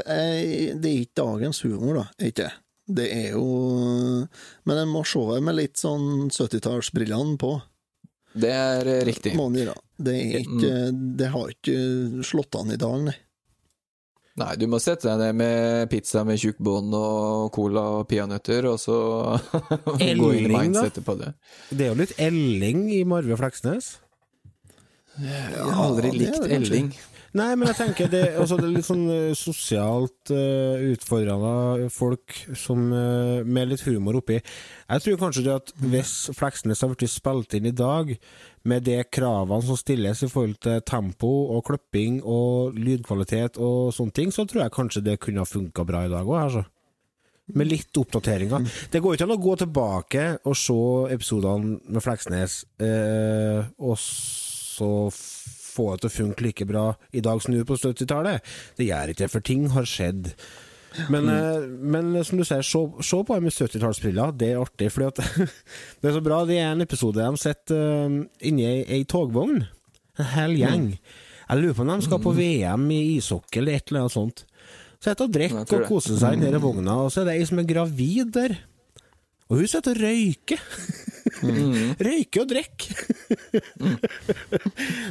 eh, 0.00 0.72
Det 0.72 0.90
er 0.90 1.02
ikke 1.02 1.20
dagens 1.22 1.62
humor, 1.66 2.00
da. 2.00 2.06
er 2.18 2.32
Ikke. 2.32 2.50
Det 2.86 3.06
er 3.10 3.32
jo 3.34 3.46
Men 4.64 4.78
en 4.78 4.92
må 4.92 5.02
se 5.04 5.20
det 5.34 5.40
med 5.42 5.58
litt 5.58 5.80
sånn 5.80 6.30
70-tallsbrillene 6.30 7.36
på. 7.42 7.56
Det 8.36 8.52
er 8.52 8.90
riktig. 9.08 9.32
Må. 9.36 9.48
Det, 9.50 10.12
er 10.12 10.42
ikke, 10.44 10.72
det 10.92 11.30
har 11.32 11.52
ikke 11.52 12.24
slått 12.26 12.58
an 12.60 12.74
i 12.74 12.80
dag, 12.80 12.98
nei. 13.08 13.16
Nei, 14.36 14.50
du 14.60 14.66
må 14.68 14.76
sette 14.82 15.08
deg 15.08 15.20
ned 15.22 15.38
med 15.38 15.88
pizza 15.88 16.20
med 16.28 16.36
tjukk 16.40 16.58
bånd 16.60 16.92
og 16.96 17.46
cola 17.56 17.86
og 18.00 18.02
peanøtter, 18.10 18.66
og 18.68 18.76
så 18.82 18.96
gå 19.96 20.32
inn 20.36 20.50
i 20.50 20.50
mindsettet 20.52 21.06
på 21.06 21.14
det. 21.16 21.30
Det 21.70 21.86
er 21.86 21.94
jo 21.94 22.00
litt 22.02 22.12
Elling 22.20 22.82
i 22.92 23.00
Marve 23.08 23.38
Fleksnes. 23.40 23.94
Jeg 25.16 25.56
har 25.56 25.80
aldri 25.86 26.12
er 26.12 26.18
likt. 26.20 26.42
Elling. 26.52 26.90
Nei, 27.34 27.50
men 27.58 27.68
jeg 27.68 27.76
tenker 27.80 28.10
det, 28.12 28.22
altså, 28.38 28.56
det 28.60 28.68
er 28.68 28.74
litt 28.76 28.86
sånn 28.86 29.06
eh, 29.12 29.32
sosialt 29.36 30.30
uh, 30.32 30.78
utfordrende 30.92 31.88
folk 31.92 32.36
som, 32.56 32.86
uh, 32.94 33.42
med 33.42 33.72
litt 33.72 33.82
humor 33.88 34.20
oppi. 34.20 34.38
Jeg 34.38 35.04
tror 35.04 35.18
kanskje 35.20 35.44
det 35.48 35.56
at 35.56 35.72
hvis 35.82 36.14
Fleksnes 36.36 36.84
har 36.84 36.92
blitt 36.92 37.12
spilt 37.12 37.58
inn 37.58 37.68
i 37.68 37.74
dag, 37.76 38.14
med 38.66 38.86
de 38.86 38.96
kravene 39.04 39.62
som 39.62 39.78
stilles 39.78 40.22
i 40.24 40.30
forhold 40.30 40.56
til 40.64 40.80
tempo 40.86 41.32
og 41.54 41.66
klipping 41.68 42.18
og 42.22 42.78
lydkvalitet 42.78 43.60
og 43.62 43.92
sånne 43.94 44.16
ting, 44.16 44.32
så 44.34 44.46
tror 44.46 44.64
jeg 44.64 44.74
kanskje 44.74 45.04
det 45.06 45.20
kunne 45.22 45.44
ha 45.44 45.48
funka 45.48 45.86
bra 45.86 46.06
i 46.06 46.10
dag 46.12 46.26
òg, 46.26 46.40
altså. 46.40 46.64
Med 47.54 47.68
litt 47.70 47.94
oppdateringer. 47.94 48.64
Det 48.90 48.98
går 49.02 49.14
ikke 49.14 49.28
an 49.28 49.36
å 49.36 49.42
gå 49.42 49.52
tilbake 49.60 50.24
og 50.50 50.56
se 50.58 50.78
episodene 51.14 51.76
med 51.86 52.02
Fleksnes, 52.02 52.64
eh, 52.82 53.68
og 53.78 53.94
så 54.00 54.90
få 55.76 55.90
det 55.92 56.04
til 56.04 56.10
å 56.10 56.16
funke 56.16 56.46
like 56.46 56.68
bra 56.68 56.86
i 57.12 57.22
dag 57.24 57.42
som 57.42 57.52
det 57.52 57.60
gjorde 57.60 57.72
på 57.74 57.82
70-tallet. 57.82 58.54
Det 58.78 58.88
gjør 58.88 59.12
ikke 59.12 59.24
det, 59.24 59.32
for 59.34 59.46
ting 59.46 59.68
har 59.74 59.88
skjedd. 59.88 60.32
Men, 61.12 61.28
mm. 61.28 61.76
men 61.92 62.24
som 62.24 62.40
du 62.40 62.44
sier, 62.46 62.64
se, 62.64 63.18
på 63.20 63.36
dem 63.36 63.46
med 63.46 63.54
70-tallsbriller, 63.54 64.32
det 64.40 64.52
er 64.54 64.62
artig. 64.62 64.90
At 65.04 65.20
det 66.00 66.10
er 66.10 66.16
så 66.16 66.24
bra. 66.24 66.42
Det 66.48 66.58
er 66.60 66.72
en 66.72 66.84
episode 66.86 67.20
de 67.20 67.42
sitter 67.42 68.08
uh, 68.08 68.18
inni 68.48 68.66
ei, 68.68 68.82
ei 68.98 69.04
togvogn, 69.08 69.64
en 70.16 70.30
hel 70.32 70.56
gjeng. 70.56 70.90
Jeg 71.46 71.62
lurer 71.62 71.76
på 71.78 71.84
om 71.84 71.92
de 71.92 72.02
skal 72.02 72.22
på 72.22 72.32
VM 72.34 72.88
i 72.90 73.02
ishockey 73.16 73.60
eller 73.60 73.78
et 73.78 73.92
eller 73.92 74.06
annet 74.06 74.16
sånt. 74.16 74.46
Sitter 74.96 75.28
og 75.28 75.28
Jeg 75.28 75.52
drikker 75.52 75.84
og 75.84 75.90
koser 75.90 76.16
seg 76.18 76.38
i 76.38 76.46
denne 76.46 76.62
vogna, 76.62 76.96
og 77.04 77.12
så 77.14 77.22
er 77.22 77.28
det 77.28 77.36
ei 77.36 77.46
som 77.46 77.60
er 77.62 77.68
gravid 77.68 78.32
der. 78.34 78.56
Og 79.46 79.60
hun 79.60 79.68
sitter 79.70 79.94
og 79.94 80.02
røyker. 80.02 80.62
Røyker 82.06 82.42
og 82.42 82.48
drikker. 82.50 82.94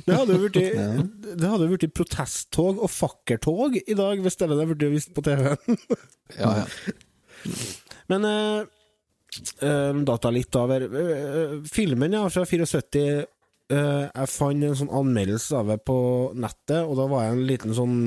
det 0.06 0.16
hadde 0.16 0.36
jo 0.36 0.42
blitt 0.44 1.80
blitt 1.80 1.96
protesttog 1.96 2.82
og 2.84 2.92
fakkeltog 2.92 3.78
i 3.80 3.96
dag, 3.96 4.20
hvis 4.24 4.40
det 4.40 4.50
hadde 4.52 4.68
blitt 4.72 4.88
vist 4.96 5.14
på 5.16 5.24
TV-en. 5.26 5.80
Ja, 6.40 6.52
ja. 6.64 6.66
Men 8.12 8.26
uh, 8.26 8.66
uh, 9.62 10.04
data 10.08 10.32
litt 10.34 10.56
av 10.60 10.74
her. 10.74 10.88
Eh, 10.90 11.56
filmen 11.70 12.16
ja, 12.18 12.26
fra 12.34 12.46
74 12.48 13.26
uh, 13.72 14.06
Jeg 14.10 14.32
fant 14.34 14.68
en 14.68 14.78
sånn 14.82 14.94
anmeldelse 15.02 15.58
av 15.60 15.74
det 15.74 15.80
på 15.88 15.98
nettet, 16.36 16.82
og 16.84 16.98
da 17.00 17.10
var 17.12 17.28
jeg 17.28 17.36
en 17.38 17.48
liten 17.50 17.78
sånn 17.78 17.98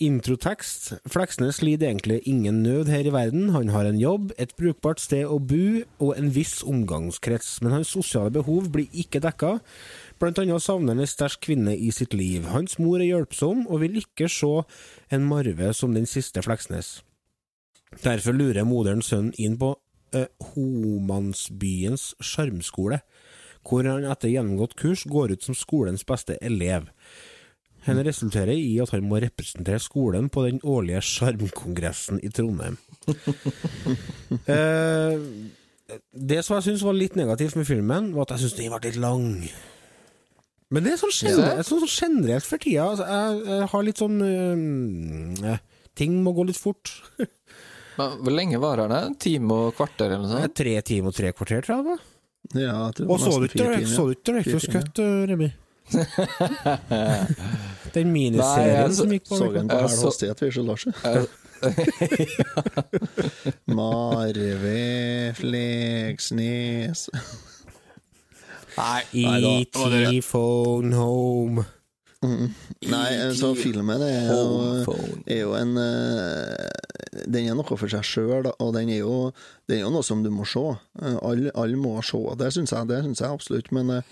introtekst. 0.00 0.94
Fleksnes 1.08 1.60
lider 1.62 1.90
egentlig 1.90 2.20
ingen 2.28 2.62
nød 2.64 2.88
her 2.88 3.06
i 3.06 3.12
verden. 3.12 3.50
Han 3.54 3.68
har 3.68 3.84
en 3.84 4.00
jobb, 4.00 4.32
et 4.38 4.54
brukbart 4.56 5.00
sted 5.00 5.28
å 5.28 5.38
bo 5.38 5.82
og 6.00 6.14
en 6.16 6.30
viss 6.34 6.62
omgangskrets, 6.64 7.58
men 7.60 7.76
hans 7.76 7.92
sosiale 7.92 8.32
behov 8.34 8.70
blir 8.72 8.88
ikke 8.92 9.20
dekka. 9.20 9.58
Blant 10.20 10.40
annet 10.40 10.64
savner 10.64 10.94
han 10.96 11.04
en 11.04 11.10
sterk 11.10 11.40
kvinne 11.44 11.76
i 11.76 11.92
sitt 11.92 12.16
liv. 12.16 12.48
Hans 12.48 12.78
mor 12.80 13.00
er 13.00 13.10
hjelpsom 13.10 13.66
og 13.68 13.84
vil 13.84 14.00
ikke 14.00 14.28
se 14.32 14.52
en 15.12 15.28
Marve 15.28 15.72
som 15.76 15.94
den 15.96 16.08
siste 16.08 16.42
Fleksnes. 16.44 17.00
Derfor 18.00 18.36
lurer 18.36 18.64
moderen 18.64 19.02
sønnen 19.02 19.34
inn 19.36 19.58
på 19.60 19.74
eh, 20.14 20.30
Homansbyens 20.52 22.14
sjarmskole, 22.22 23.00
hvor 23.66 23.84
han 23.84 24.06
etter 24.08 24.32
gjennomgått 24.32 24.78
kurs 24.80 25.04
går 25.10 25.34
ut 25.34 25.44
som 25.44 25.58
skolens 25.58 26.06
beste 26.08 26.38
elev. 26.40 26.88
Henne 27.86 28.04
resulterer 28.04 28.52
i 28.52 28.74
at 28.82 28.92
han 28.92 29.06
må 29.08 29.20
representere 29.22 29.80
skolen 29.80 30.28
på 30.32 30.44
den 30.46 30.60
årlige 30.66 31.00
sjarmkongressen 31.06 32.20
i 32.24 32.28
Trondheim. 32.34 32.76
eh, 34.54 35.16
det 36.12 36.42
som 36.44 36.58
jeg 36.58 36.68
syns 36.68 36.84
var 36.86 36.98
litt 36.98 37.16
negativt 37.18 37.56
med 37.58 37.68
filmen, 37.68 38.12
var 38.14 38.28
at 38.28 38.36
jeg 38.36 38.44
syns 38.44 38.58
den 38.58 38.74
ble 38.74 38.82
litt 38.84 39.00
lang. 39.00 39.26
Men 40.70 40.86
det 40.86 40.94
er 40.94 41.00
sånn 41.00 41.14
generelt, 41.14 41.66
sånn, 41.66 41.82
sånn 41.82 41.96
generelt 41.96 42.46
for 42.46 42.62
tida. 42.62 42.84
Altså, 42.92 43.08
jeg, 43.08 43.40
jeg 43.48 43.70
har 43.72 43.86
litt 43.88 44.02
sånn 44.02 44.20
øh, 44.22 45.56
Ting 45.98 46.20
må 46.22 46.32
gå 46.36 46.44
litt 46.46 46.60
fort. 46.60 46.92
Men 47.98 48.20
Hvor 48.22 48.32
lenge 48.32 48.60
varer 48.62 48.88
den? 48.92 49.10
En 49.10 49.18
time 49.20 49.56
og 49.64 49.74
kvarter 49.76 50.12
eller 50.12 50.22
noe 50.22 50.44
sånt? 50.44 50.54
Tre 50.60 50.76
timer 50.86 51.10
og 51.10 51.16
tre 51.16 51.32
kvarter, 51.34 51.64
tror 51.66 51.80
jeg 51.80 51.88
det. 51.88 51.98
Ja, 52.60 52.76
jeg 52.86 52.94
tror 53.00 53.10
Og 53.10 53.18
så 53.20 53.34
du 53.34 53.48
ikke 53.48 53.66
Directors. 54.30 54.68
Cut, 54.70 55.02
Remi? 55.28 55.50
Den 57.94 58.06
Nei, 58.06 58.12
miniserien 58.12 58.76
jeg 58.76 58.90
så- 58.90 58.96
som 59.02 59.10
gikk 59.14 59.26
på 59.28 59.36
Så 59.40 59.46
den 59.54 59.68
på 59.68 59.88
så- 59.88 60.04
hastighet, 60.06 60.40
vi, 60.42 60.50
Lars. 60.62 60.84
Marve 63.66 65.34
Fleksnes 65.36 67.10
Nei. 68.78 69.02
E.T. 69.12 70.22
Phone 70.24 70.94
Home. 70.96 71.64
Nei, 72.22 73.32
så 73.36 73.54
filmen 73.56 74.00
er 74.04 74.28
jo, 74.30 74.84
er 75.26 75.40
jo 75.42 75.54
en 75.56 75.76
eh, 75.80 76.68
Den 77.32 77.48
er 77.50 77.54
noe 77.58 77.76
for 77.80 77.88
seg 77.92 78.04
sjøl, 78.06 78.46
og 78.60 78.72
den 78.76 78.88
er, 78.92 79.00
jo, 79.02 79.30
den 79.68 79.78
er 79.80 79.84
jo 79.86 79.90
noe 79.92 80.04
som 80.06 80.22
du 80.24 80.30
må 80.32 80.44
se. 80.48 80.62
Eh, 81.02 81.16
Alle 81.26 81.50
all 81.58 81.74
må 81.80 81.96
se 82.06 82.20
det, 82.40 82.52
syns 82.56 82.72
jeg, 82.76 82.88
det 82.92 83.00
synes 83.04 83.20
jeg 83.24 83.30
absolutt. 83.36 83.68
Men 83.76 83.86
eh, 83.98 84.04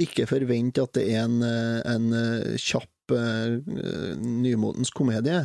ikke 0.00 0.26
forvent 0.30 0.80
at 0.82 0.94
det 0.96 1.04
er 1.12 1.26
en, 1.26 1.42
eh, 1.44 1.80
en 1.90 2.08
eh, 2.16 2.54
kjapp 2.60 3.12
eh, 3.12 3.58
nymotens 4.22 4.92
komedie. 4.94 5.44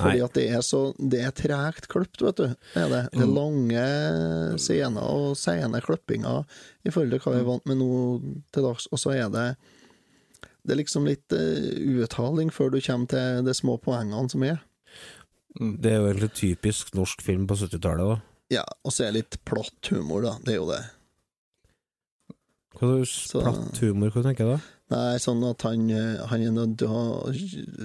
Fordi 0.00 0.18
Nei. 0.18 0.24
at 0.26 0.34
det 0.38 0.48
er 0.50 0.64
så 0.66 0.82
Det 0.98 1.20
er 1.22 1.36
tregt 1.36 1.88
klipt, 1.92 2.22
vet 2.22 2.40
du. 2.40 2.48
Det 2.74 2.82
er 2.82 2.90
det. 2.92 3.04
Det 3.12 3.22
er 3.22 3.32
lange 3.36 3.86
scener 4.58 5.04
og 5.04 5.38
sene 5.38 5.82
klippinger 5.84 6.44
i 6.84 6.90
forhold 6.90 7.14
til 7.14 7.24
hva 7.24 7.36
vi 7.36 7.42
er 7.42 7.48
vant 7.48 7.66
med 7.70 7.80
nå 7.80 7.94
til 8.52 8.68
dags. 8.68 8.88
Og 8.90 9.00
så 9.00 9.14
er 9.14 9.32
det 9.32 9.48
det 10.64 10.72
er 10.72 10.78
liksom 10.80 11.04
litt 11.04 11.28
uttaling 11.28 12.48
før 12.48 12.70
du 12.72 12.78
kommer 12.80 13.10
til 13.12 13.42
de 13.44 13.52
små 13.52 13.74
poengene 13.84 14.32
som 14.32 14.46
er. 14.48 14.62
Det 15.60 15.90
er 15.90 16.00
jo 16.00 16.06
egentlig 16.08 16.30
typisk 16.34 16.94
norsk 16.96 17.20
film 17.22 17.44
på 17.46 17.58
70-tallet, 17.60 18.14
da. 18.14 18.16
Ja, 18.52 18.64
og 18.84 18.94
så 18.94 19.04
er 19.04 19.12
det 19.12 19.20
litt 19.20 19.36
platt 19.44 19.92
humor, 19.92 20.24
da. 20.24 20.38
Det 20.40 20.54
er 20.54 20.58
jo 20.62 20.70
det. 20.72 20.80
Hva 22.74 22.88
slags 23.06 23.32
platt 23.32 23.82
humor, 23.84 24.10
hva 24.14 24.22
tenker 24.26 24.48
du 24.48 24.54
da? 24.56 24.62
Nei, 24.94 25.18
sånn 25.22 25.42
at 25.48 25.62
han, 25.64 25.84
eh, 25.90 26.24
han 26.30 26.42
er 26.44 26.54
nødt 26.54 26.76
til 26.82 26.90
å 26.92 27.30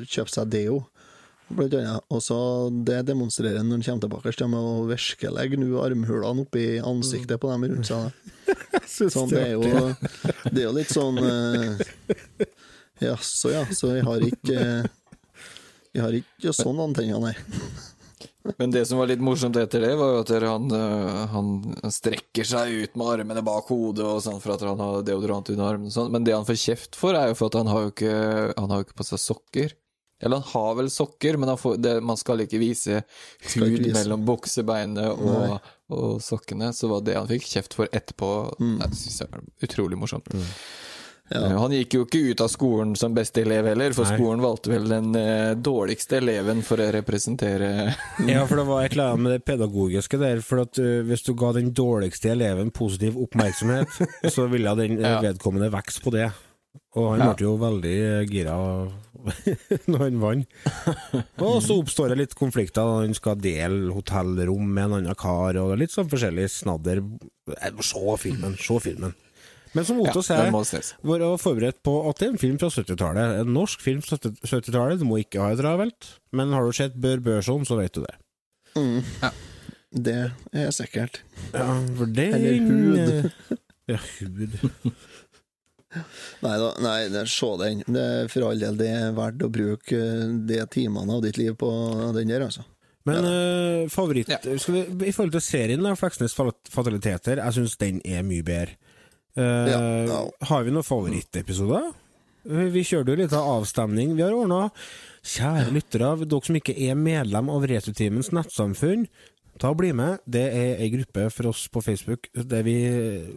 kjøpe 0.04 0.34
seg 0.34 0.50
deo, 0.52 0.80
blant 1.50 1.74
annet. 1.78 2.04
Og 2.14 2.22
så 2.22 2.38
det 2.86 3.00
demonstrerer 3.08 3.62
han 3.62 3.70
når 3.72 3.80
han 3.80 3.86
kommer 3.88 4.04
tilbake 4.06 4.34
til 4.38 4.52
med 4.52 4.60
å 4.60 4.88
virkelig 4.90 5.46
gnu 5.56 5.70
armhulene 5.82 6.44
oppi 6.46 6.66
ansiktet 6.84 7.42
på 7.42 7.52
dem 7.54 7.66
rundt 7.72 7.90
seg. 7.90 8.12
Sånn, 8.90 9.30
det 9.30 9.42
er 9.44 9.52
jo 9.54 9.62
Det 10.50 10.60
er 10.60 10.66
jo 10.66 10.72
litt 10.76 10.90
sånn 10.92 11.20
eh, 11.22 11.84
Jaså, 13.06 13.52
ja, 13.54 13.62
så 13.72 13.94
jeg 13.94 14.04
har 14.08 14.24
ikke 14.26 14.56
eh, 14.58 14.88
Jeg 15.94 16.04
har 16.04 16.18
ikke 16.18 16.54
sånn 16.58 16.82
antenner, 16.84 17.22
nei. 17.22 17.36
Men 18.58 18.72
det 18.72 18.86
som 18.90 18.98
var 18.98 19.10
litt 19.12 19.22
morsomt 19.24 19.58
etter 19.60 19.84
det, 19.84 19.92
var 20.00 20.14
jo 20.16 20.22
at 20.24 20.32
han, 20.44 20.72
øh, 20.74 21.20
han 21.34 21.52
strekker 21.94 22.48
seg 22.48 22.72
ut 22.86 22.96
med 23.00 23.12
armene 23.14 23.44
bak 23.46 23.70
hodet 23.70 24.08
og 24.08 24.24
sånn 24.26 24.42
for 24.42 24.56
at 24.56 24.66
han 24.66 24.82
har 24.82 25.04
deodorant 25.06 25.52
under 25.54 25.76
armene 25.76 25.92
og 25.92 25.96
sånn, 25.96 26.10
men 26.16 26.26
det 26.26 26.34
han 26.38 26.48
får 26.48 26.60
kjeft 26.64 26.98
for, 27.00 27.18
er 27.18 27.32
jo 27.32 27.38
for 27.40 27.52
at 27.52 27.60
han 27.62 27.70
har 27.72 27.86
jo 27.86 27.94
ikke, 27.94 28.16
han 28.56 28.74
har 28.74 28.82
jo 28.82 28.88
ikke 28.88 29.00
på 29.02 29.08
seg 29.12 29.24
sokker. 29.26 29.78
Eller 30.20 30.42
han 30.42 30.50
har 30.52 30.74
vel 30.76 30.90
sokker, 30.92 31.38
men 31.40 31.54
han 31.54 31.60
får, 31.60 31.78
det, 31.80 31.94
man 32.04 32.18
skal 32.20 32.44
ikke 32.44 32.60
vise 32.60 32.98
hud 33.54 33.64
vise. 33.70 33.94
mellom 33.96 34.26
buksebeinet 34.28 35.14
og, 35.14 35.70
og 35.96 36.18
sokkene, 36.24 36.74
så 36.76 36.90
var 36.92 37.06
det 37.08 37.16
han 37.16 37.30
fikk 37.30 37.48
kjeft 37.48 37.78
for 37.78 37.88
etterpå. 37.88 38.32
Det 38.82 39.00
synes 39.00 39.22
jeg 39.24 39.32
var 39.32 39.46
utrolig 39.70 40.02
morsomt. 40.02 40.28
Ja. 41.30 41.44
Eh, 41.46 41.56
Han 41.62 41.72
gikk 41.76 41.94
jo 41.94 42.06
ikke 42.08 42.22
ut 42.32 42.42
av 42.42 42.50
skolen 42.50 42.96
som 42.98 43.14
beste 43.14 43.44
elev 43.44 43.68
heller, 43.70 43.94
for 43.94 44.08
Nei. 44.10 44.18
skolen 44.18 44.42
valgte 44.42 44.72
vel 44.74 44.88
den 44.90 45.12
eh, 45.20 45.54
dårligste 45.56 46.18
eleven 46.18 46.64
for 46.66 46.82
å 46.82 46.90
representere 46.96 47.70
Ja, 48.28 48.46
for 48.50 48.58
det 48.62 48.66
var 48.70 48.84
et 48.88 48.96
eller 48.98 49.12
annet 49.14 49.26
med 49.28 49.36
det 49.38 49.46
pedagogiske 49.46 50.18
der. 50.22 50.42
For 50.46 50.64
at 50.66 50.80
uh, 50.82 51.02
hvis 51.06 51.24
du 51.28 51.34
ga 51.38 51.52
den 51.56 51.70
dårligste 51.78 52.32
eleven 52.34 52.72
positiv 52.74 53.18
oppmerksomhet, 53.22 54.00
så 54.36 54.48
ville 54.50 54.74
den 54.82 54.98
uh, 55.00 55.06
Ja. 55.10 55.18
vedkommende 55.30 55.70
vokse 55.74 56.02
på 56.02 56.16
det. 56.18 56.32
Og 56.98 57.12
han 57.14 57.22
Ja. 57.22 57.34
ble 57.38 57.46
jo 57.46 57.56
veldig 57.62 57.96
gira 58.30 58.56
når 59.90 60.04
han 60.08 60.20
vant. 60.22 60.60
Og 61.42 61.60
så 61.66 61.76
oppstår 61.82 62.14
det 62.14 62.18
litt 62.24 62.36
konflikter 62.38 62.86
når 62.86 63.08
han 63.08 63.16
skal 63.18 63.40
dele 63.42 63.94
hotellrom 63.94 64.66
med 64.74 64.86
en 64.88 64.96
annen 65.00 65.18
kar, 65.20 65.58
og 65.62 65.76
litt 65.82 65.94
sånn 65.94 66.10
forskjellig 66.10 66.48
snadder. 66.54 67.02
Eh, 67.58 67.82
Se 67.86 68.16
filmen, 68.22 68.56
se 68.58 68.80
filmen. 68.86 69.14
Men 69.78 69.86
som 69.86 70.00
Otto 70.02 70.24
Ja, 70.26 70.48
vær 70.50 71.38
forberedt 71.38 71.84
på 71.86 71.94
at 72.10 72.18
det 72.22 72.28
er 72.28 72.32
en 72.34 72.42
film 72.42 72.58
fra 72.62 72.72
70-tallet. 72.74 73.36
En 73.44 73.54
norsk 73.54 73.84
film 73.86 74.02
fra 74.06 74.18
70-tallet. 74.18 74.98
Du 75.02 75.06
må 75.06 75.20
ikke 75.22 75.44
ha 75.44 75.52
det 75.54 75.62
travelt, 75.62 76.10
men 76.34 76.56
har 76.56 76.66
du 76.66 76.74
sett 76.74 76.98
Bør 76.98 77.22
Børson, 77.26 77.68
så 77.70 77.78
vet 77.78 77.94
du 77.94 78.02
det. 78.08 78.16
Mm. 78.78 79.00
Ja. 79.22 79.32
Det 79.90 80.18
er 80.54 80.74
sikkert. 80.74 81.22
Ja, 81.54 81.66
for 81.98 82.10
det 82.14 82.28
Eller 82.38 82.60
hud. 82.66 83.32
Ja, 83.90 83.98
hud. 84.20 84.60
Nei 86.46 86.58
da, 86.62 86.68
nei, 86.86 87.24
se 87.26 87.48
den. 87.64 87.80
Det 87.90 88.02
er 88.04 88.28
for 88.30 88.46
all 88.46 88.60
del 88.62 88.76
det 88.78 88.90
er 88.94 89.16
verdt 89.18 89.42
å 89.42 89.50
bruke 89.50 89.98
eh, 89.98 90.28
de 90.50 90.60
timene 90.70 91.16
av 91.16 91.24
ditt 91.26 91.40
liv 91.42 91.56
på 91.58 91.70
den 92.14 92.30
der, 92.30 92.46
altså. 92.46 92.62
Men 93.10 93.26
eh, 93.26 93.88
favoritt 93.90 94.30
Ja. 94.30 94.38
skal 94.44 94.76
vi, 94.76 94.84
I 95.10 95.16
forhold 95.16 95.34
til 95.34 95.42
serien, 95.42 95.82
da, 95.82 95.96
Fleksnes 95.98 96.36
fataliteter, 96.38 97.42
jeg 97.42 97.58
syns 97.58 97.78
den 97.82 98.04
er 98.06 98.22
mye 98.28 98.46
bedre. 98.46 98.78
Eh, 99.40 99.72
Ja, 99.72 99.82
ja. 100.10 100.20
Har 100.52 100.64
vi 100.68 100.74
noen 100.76 100.86
favorittepisoder? 100.88 101.90
Eh, 102.50 102.70
Vi 102.74 102.84
kjørte 102.84 103.14
jo 103.14 103.20
litt 103.22 103.34
av 103.34 103.48
avstemning. 103.60 104.16
Vi 104.16 104.24
har 104.26 104.36
ordna 104.36 104.70
Kjære 105.24 105.74
lyttere, 105.76 106.14
dere 106.26 106.46
som 106.46 106.56
ikke 106.56 106.76
er 106.80 106.96
medlem 106.96 107.50
av 107.52 107.66
Returteamens 107.68 108.32
nettsamfunn, 108.32 109.08
ta 109.60 109.74
og 109.74 109.78
bli 109.82 109.92
med. 109.92 110.22
Det 110.26 110.46
er 110.48 110.80
ei 110.80 110.88
gruppe 110.94 111.26
for 111.36 111.50
oss 111.52 111.68
på 111.68 111.84
Facebook 111.84 112.30
der 112.34 112.64
vi 112.64 112.78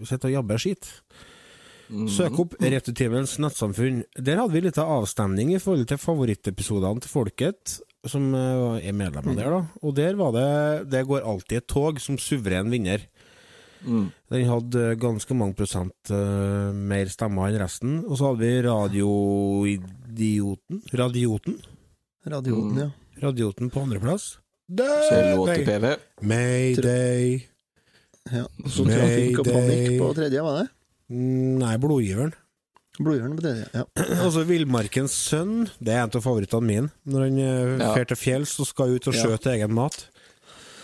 sitter 0.07 0.31
og 0.31 0.37
jabber 0.37 0.63
skit. 0.63 0.87
Søk 1.91 2.39
opp 2.39 2.55
Returteamens 2.63 3.35
nettsamfunn. 3.43 4.05
Der 4.17 4.39
hadde 4.41 4.55
vi 4.55 4.63
litt 4.65 4.79
av 4.79 5.03
avstemning 5.03 5.51
i 5.53 5.61
forhold 5.61 5.91
til 5.91 6.01
favorittepisodene 6.01 7.03
til 7.03 7.11
folket, 7.13 7.81
som 8.09 8.31
er 8.35 8.81
er 8.81 9.19
av 9.19 9.37
der, 9.37 9.51
da. 9.51 9.61
Og 9.83 9.95
der 9.95 10.15
var 10.17 10.33
det 10.33 10.89
Det 10.91 11.07
går 11.07 11.27
alltid 11.27 11.59
et 11.59 11.67
tog 11.69 12.01
som 12.01 12.17
suveren 12.17 12.71
vinner. 12.71 13.05
Mm. 13.85 14.11
Den 14.31 14.45
hadde 14.49 14.83
ganske 15.03 15.35
mange 15.35 15.55
prosent 15.59 16.11
uh, 16.15 16.71
mer 16.73 17.07
stemmer 17.11 17.49
enn 17.51 17.59
resten. 17.63 17.97
Og 18.07 18.17
så 18.21 18.25
hadde 18.31 18.41
vi 18.45 18.53
Radioidioten 18.67 20.83
Radioten 20.93 21.57
Radioten, 22.27 22.79
ja. 22.79 22.91
Radioten 23.23 23.71
på 23.75 23.81
andreplass. 23.83 24.37
Kjell 24.73 25.39
Åte-PV. 25.43 25.87
Mayday. 26.23 27.43
ja. 28.31 28.45
Så 28.71 28.85
Trafikk 28.87 29.39
og 29.43 29.47
panikk 29.51 29.99
på 29.99 30.13
tredje, 30.17 30.41
var 30.47 30.55
det? 30.63 30.69
Mm, 31.13 31.59
Nei, 31.61 31.75
Blodgiveren. 31.83 32.33
Blodgiveren 33.01 33.35
på 33.37 33.43
tredje, 33.45 33.67
ja. 33.75 33.83
Altså 34.23 34.41
Villmarkens 34.47 35.13
sønn, 35.27 35.67
det 35.83 35.93
er 35.97 36.03
en 36.07 36.15
av 36.15 36.23
favorittene 36.25 36.63
mine. 36.69 36.89
Når 37.11 37.21
han 37.27 37.37
uh, 37.43 37.83
Ja. 37.83 37.91
fer 37.99 38.07
til 38.13 38.19
fjells 38.23 38.55
og 38.63 38.67
skal 38.71 38.95
ut 38.95 39.09
og 39.11 39.15
Ja. 39.19 39.23
skjøte 39.27 39.51
egen 39.57 39.73
mat. 39.75 39.99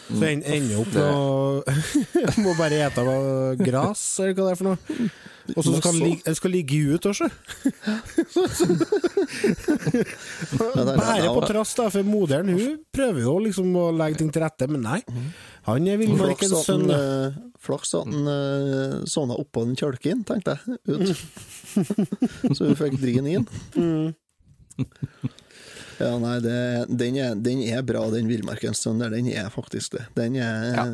Så 0.08 0.24
en 0.24 0.40
ender 0.42 0.78
opp 0.80 0.92
med 0.94 1.04
å 1.04 1.62
Må 2.44 2.54
bare 2.56 2.78
ete 2.86 3.02
av 3.04 3.58
gras, 3.60 4.02
eller 4.22 4.32
hva 4.38 4.46
det 4.46 4.52
er 4.54 4.60
for 4.60 4.68
noe. 4.70 5.08
Og 5.54 5.64
så 5.64 5.72
skal 5.78 5.96
ligge, 6.00 6.32
skal 6.36 6.52
ligge 6.52 6.78
ut 6.96 7.06
også. 7.08 7.28
Bare 10.58 11.28
på 11.34 11.42
trass, 11.48 11.74
da, 11.78 11.88
for 11.92 12.06
moderen 12.06 12.50
hun 12.52 12.78
prøver 12.94 13.22
jo 13.24 13.34
liksom 13.46 13.72
å 13.80 13.86
legge 13.96 14.20
ting 14.22 14.30
til 14.34 14.44
rette, 14.44 14.68
men 14.70 14.84
nei. 14.84 15.00
Han 15.68 15.88
er 15.88 16.00
villmarkens 16.00 16.64
sønn. 16.66 16.86
eh, 16.92 17.38
Flaks 17.64 17.90
at 17.98 18.06
han 18.06 18.28
uh, 18.30 19.00
sovna 19.10 19.36
oppå 19.40 19.64
den 19.66 19.76
kjølken, 19.76 20.22
tenkte 20.28 20.54
jeg. 20.56 20.78
Ut. 20.88 21.08
Så 22.56 22.68
hun 22.70 22.78
fikk 22.78 22.96
drigen 23.02 23.26
inn. 23.28 23.48
inn. 23.76 24.14
Ja, 25.98 26.12
nei, 26.22 26.37
det, 26.44 26.56
den, 27.00 27.16
er, 27.18 27.34
den 27.34 27.61
er 27.66 27.82
bra, 27.82 28.04
den 28.12 28.28
Villmarkens 28.30 28.78
sønner. 28.84 29.11
Den 29.11 29.26
er 29.32 29.48
faktisk 29.50 29.96
det. 29.96 30.04
Den 30.14 30.37
er, 30.37 30.68
Ja. 30.76 30.84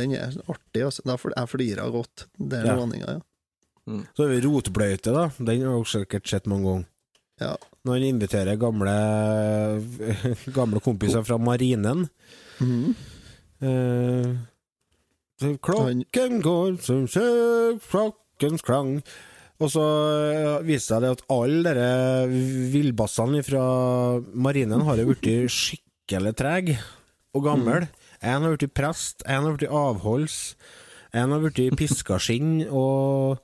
den 0.00 0.14
er 0.16 0.32
artig, 0.48 0.82
altså. 0.86 1.02
Jeg 1.06 1.48
flirer 1.52 1.90
godt. 1.92 2.26
Det 2.38 2.62
er 2.62 2.66
Ja. 2.70 2.76
ordninga, 2.80 3.18
ja. 3.18 3.20
Så 4.16 4.24
har 4.24 4.32
vi 4.32 4.40
rotbløyte, 4.42 5.12
da. 5.14 5.28
Den 5.38 5.60
har 5.62 5.76
dere 5.76 5.84
sikkert 5.86 6.26
sett 6.26 6.46
mange 6.46 6.64
ganger. 6.64 6.86
ja. 7.40 7.56
Når 7.86 7.92
han 7.92 8.02
inviterer 8.02 8.56
gamle, 8.58 8.94
gamle 10.56 10.80
kompiser 10.82 11.22
fra 11.22 11.36
marinen. 11.38 12.08
Mm. 12.58 12.94
Eh, 13.62 14.32
klokken 15.62 16.40
går 16.42 16.80
som 16.82 17.06
sjø, 17.06 17.78
klokkens 17.90 18.64
klang 18.66 19.02
Og 19.56 19.70
så 19.72 19.84
viste 20.66 20.76
det 20.76 20.84
seg 20.86 21.04
det 21.04 21.12
at 21.14 21.22
alle 21.32 21.62
dere 21.64 22.26
villbassene 22.74 23.40
fra 23.46 23.64
marinen 24.36 24.84
har 24.84 25.00
jo 25.00 25.08
blitt 25.12 25.52
skikkelig 25.52 26.34
trege 26.36 26.76
og 27.36 27.46
gamle. 27.46 27.86
En 28.20 28.44
har 28.44 28.56
blitt 28.56 28.74
prest, 28.76 29.24
en 29.24 29.46
har 29.46 29.56
blitt 29.56 29.72
avholds, 29.72 30.56
en 31.16 31.32
har 31.32 31.44
blitt 31.44 31.78
piskaskinn 31.78 32.66
og 32.68 33.40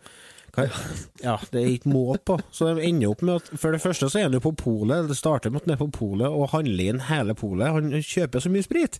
ja, 1.23 1.39
det 1.49 1.61
er 1.63 1.69
ikke 1.73 1.89
måte 1.89 2.25
på. 2.29 2.37
Så 2.53 2.69
de 2.69 2.85
ender 2.85 3.09
opp 3.15 3.23
med 3.25 3.39
at 3.41 3.47
For 3.57 3.73
det 3.73 3.81
første 3.81 4.11
så 4.13 4.21
er 4.21 4.27
han 4.29 4.37
jo 4.37 4.43
på 4.45 4.53
polet, 4.61 5.09
det 5.09 5.17
starter 5.17 5.53
med 5.53 5.63
at 5.63 5.69
han 5.71 5.75
er 5.77 5.81
på 5.81 5.89
polet 5.97 6.29
og 6.29 6.51
handler 6.53 6.91
inn 6.93 7.01
hele 7.09 7.37
polet. 7.39 7.73
Han 7.73 7.89
kjøper 8.05 8.45
så 8.45 8.53
mye 8.53 8.67
sprit. 8.67 8.99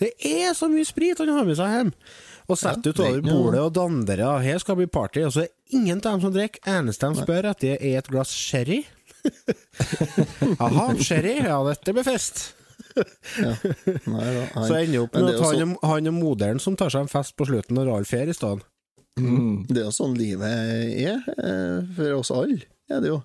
Det 0.00 0.14
er 0.24 0.54
så 0.56 0.70
mye 0.72 0.86
sprit 0.88 1.20
han 1.20 1.28
har 1.36 1.44
med 1.44 1.58
seg 1.58 1.74
hjem! 1.74 1.90
Og 2.50 2.58
setter 2.58 2.94
utover 2.94 3.18
det 3.20 3.20
er 3.20 3.34
bordet 3.36 3.60
og 3.60 3.74
dandere. 3.76 4.24
Ja, 4.24 4.38
her 4.42 4.62
skal 4.62 4.74
det 4.78 4.86
bli 4.86 4.94
party. 4.96 5.26
Og 5.28 5.34
så 5.36 5.44
er 5.44 5.50
ingen 5.76 6.00
av 6.00 6.06
dem 6.16 6.24
som 6.24 6.32
drikker. 6.34 6.64
Eneste 6.72 7.10
de 7.12 7.26
spør 7.26 7.50
etter, 7.52 7.76
er 7.76 8.00
et 8.00 8.08
glass 8.10 8.32
sherry. 8.34 8.80
Jaha, 10.62 10.86
sherry? 11.04 11.36
Ja, 11.44 11.60
dette 11.68 11.94
blir 11.94 12.08
fest. 12.08 12.54
ja. 12.96 13.52
Nei 14.08 14.32
da. 14.34 14.64
Så 14.64 14.80
ender 14.80 15.04
opp 15.04 15.14
med 15.14 15.28
at 15.36 15.44
han, 15.44 15.76
han 15.92 16.10
er 16.10 16.16
moderen 16.16 16.62
som 16.64 16.80
tar 16.80 16.90
seg 16.90 17.04
en 17.04 17.12
fest 17.12 17.36
på 17.38 17.46
slutten 17.52 17.76
når 17.78 17.92
Ralf 17.92 18.16
er 18.16 18.32
i 18.32 18.34
stedet. 18.34 18.64
Mm. 19.18 19.66
Det 19.68 19.76
er 19.82 19.84
jo 19.88 19.92
sånn 19.92 20.14
livet 20.16 20.46
er, 20.46 21.18
eh, 21.42 21.80
for 21.96 22.12
oss 22.20 22.30
alle, 22.30 22.60
er 22.90 23.00
det 23.00 23.08
jo. 23.10 23.22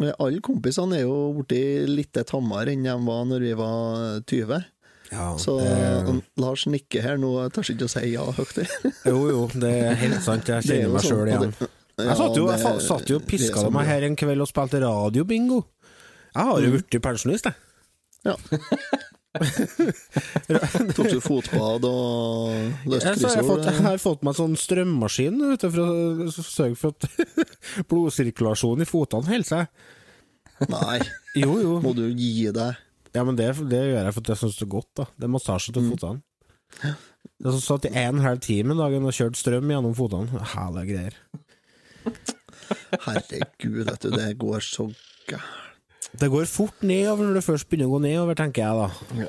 Men 0.00 0.12
Alle 0.18 0.40
kompisene 0.40 0.96
er 0.96 1.02
jo 1.04 1.32
blitt 1.42 1.88
litt 1.88 2.12
tammere 2.26 2.72
enn 2.72 2.82
de 2.86 2.94
var 3.04 3.24
når 3.28 3.40
vi 3.40 3.52
var 3.58 4.20
20. 4.24 4.64
Ja, 5.12 5.36
Så 5.36 5.58
det, 5.60 6.22
Lars 6.40 6.64
nikker 6.66 7.02
her 7.04 7.18
nå, 7.20 7.32
jeg 7.42 7.52
tør 7.52 7.70
ikke 7.74 7.84
å 7.84 7.92
si 7.92 8.12
ja 8.14 8.24
høyt. 8.24 8.62
jo, 9.10 9.18
jo, 9.28 9.42
det 9.52 9.72
er 9.90 9.94
helt 10.00 10.22
sant. 10.24 10.48
Jeg 10.48 10.56
er 10.56 10.62
kjenner 10.62 10.94
meg 10.94 11.02
sånn, 11.02 11.10
sjøl 11.10 11.28
igjen. 11.28 11.50
det- 11.58 11.68
Jeg 12.06 12.16
satt 12.16 12.36
jo, 12.36 12.46
jeg 12.48 12.80
satt 12.88 13.10
jo 13.12 13.16
og 13.20 13.26
piska 13.28 13.60
sånn 13.60 13.72
meg 13.74 13.86
her 13.86 14.02
en 14.08 14.16
kveld 14.16 14.40
og 14.40 14.48
spilte 14.48 14.80
radiobingo. 14.80 15.58
Jeg 16.34 16.44
har 16.48 16.60
jo 16.62 16.70
Mm. 16.70 16.78
blitt 16.78 17.02
pensjonist, 17.04 17.44
jeg. 17.44 17.54
Ja. 18.24 18.36
Tok 20.96 21.08
du 21.08 21.20
fotbad 21.24 21.86
og 21.88 22.52
løste 22.90 23.14
Jeg, 23.14 23.20
jeg, 23.24 23.44
fått, 23.48 23.64
jeg 23.64 23.84
har 23.86 24.00
fått 24.02 24.24
meg 24.26 24.36
sånn 24.36 24.56
strømmaskin 24.60 25.38
vet 25.54 25.62
du, 25.64 25.68
for 25.72 25.80
å 25.82 26.26
sørge 26.36 26.76
for 26.76 26.92
at 26.92 27.06
blodsirkulasjonen 27.90 28.84
i 28.84 28.88
fotene 28.88 29.30
holder 29.32 29.48
seg. 29.48 29.64
Nei, 30.68 30.98
Jo, 31.40 31.56
jo. 31.62 31.78
må 31.82 31.94
du 31.96 32.04
gi 32.12 32.50
deg. 32.54 32.76
Ja, 33.16 33.24
men 33.28 33.36
det, 33.40 33.48
det 33.72 33.80
gjør 33.88 34.04
jeg 34.06 34.14
for 34.16 34.22
at 34.26 34.30
jeg 34.34 34.40
syns 34.42 34.58
det 34.60 34.66
er 34.66 34.72
godt. 34.76 34.90
da 35.00 35.08
Det 35.16 35.26
er 35.28 35.32
massasje 35.38 35.72
til 35.76 35.82
Mm. 35.86 35.90
fotene. 35.96 36.22
Jeg 37.42 37.60
satt 37.60 37.84
i 37.88 37.94
en 38.00 38.20
halv 38.24 38.40
time 38.44 38.76
dagen 38.78 39.04
og 39.08 39.12
kjørte 39.16 39.36
strøm 39.40 39.68
gjennom 39.72 39.96
fotene. 39.98 40.44
Herlige 40.54 40.86
greier. 40.92 41.18
Herregud, 43.04 43.82
vet 43.88 44.00
du, 44.06 44.10
det 44.14 44.30
går 44.40 44.60
så 44.64 44.86
gærent. 45.28 45.71
Det 46.20 46.28
går 46.32 46.48
fort 46.50 46.82
nedover 46.84 47.28
når 47.28 47.38
det 47.38 47.44
først 47.46 47.68
begynner 47.70 47.88
å 47.88 47.94
gå 47.94 48.00
nedover, 48.04 48.36
tenker 48.38 48.64
jeg 48.64 48.80
da. 48.82 49.28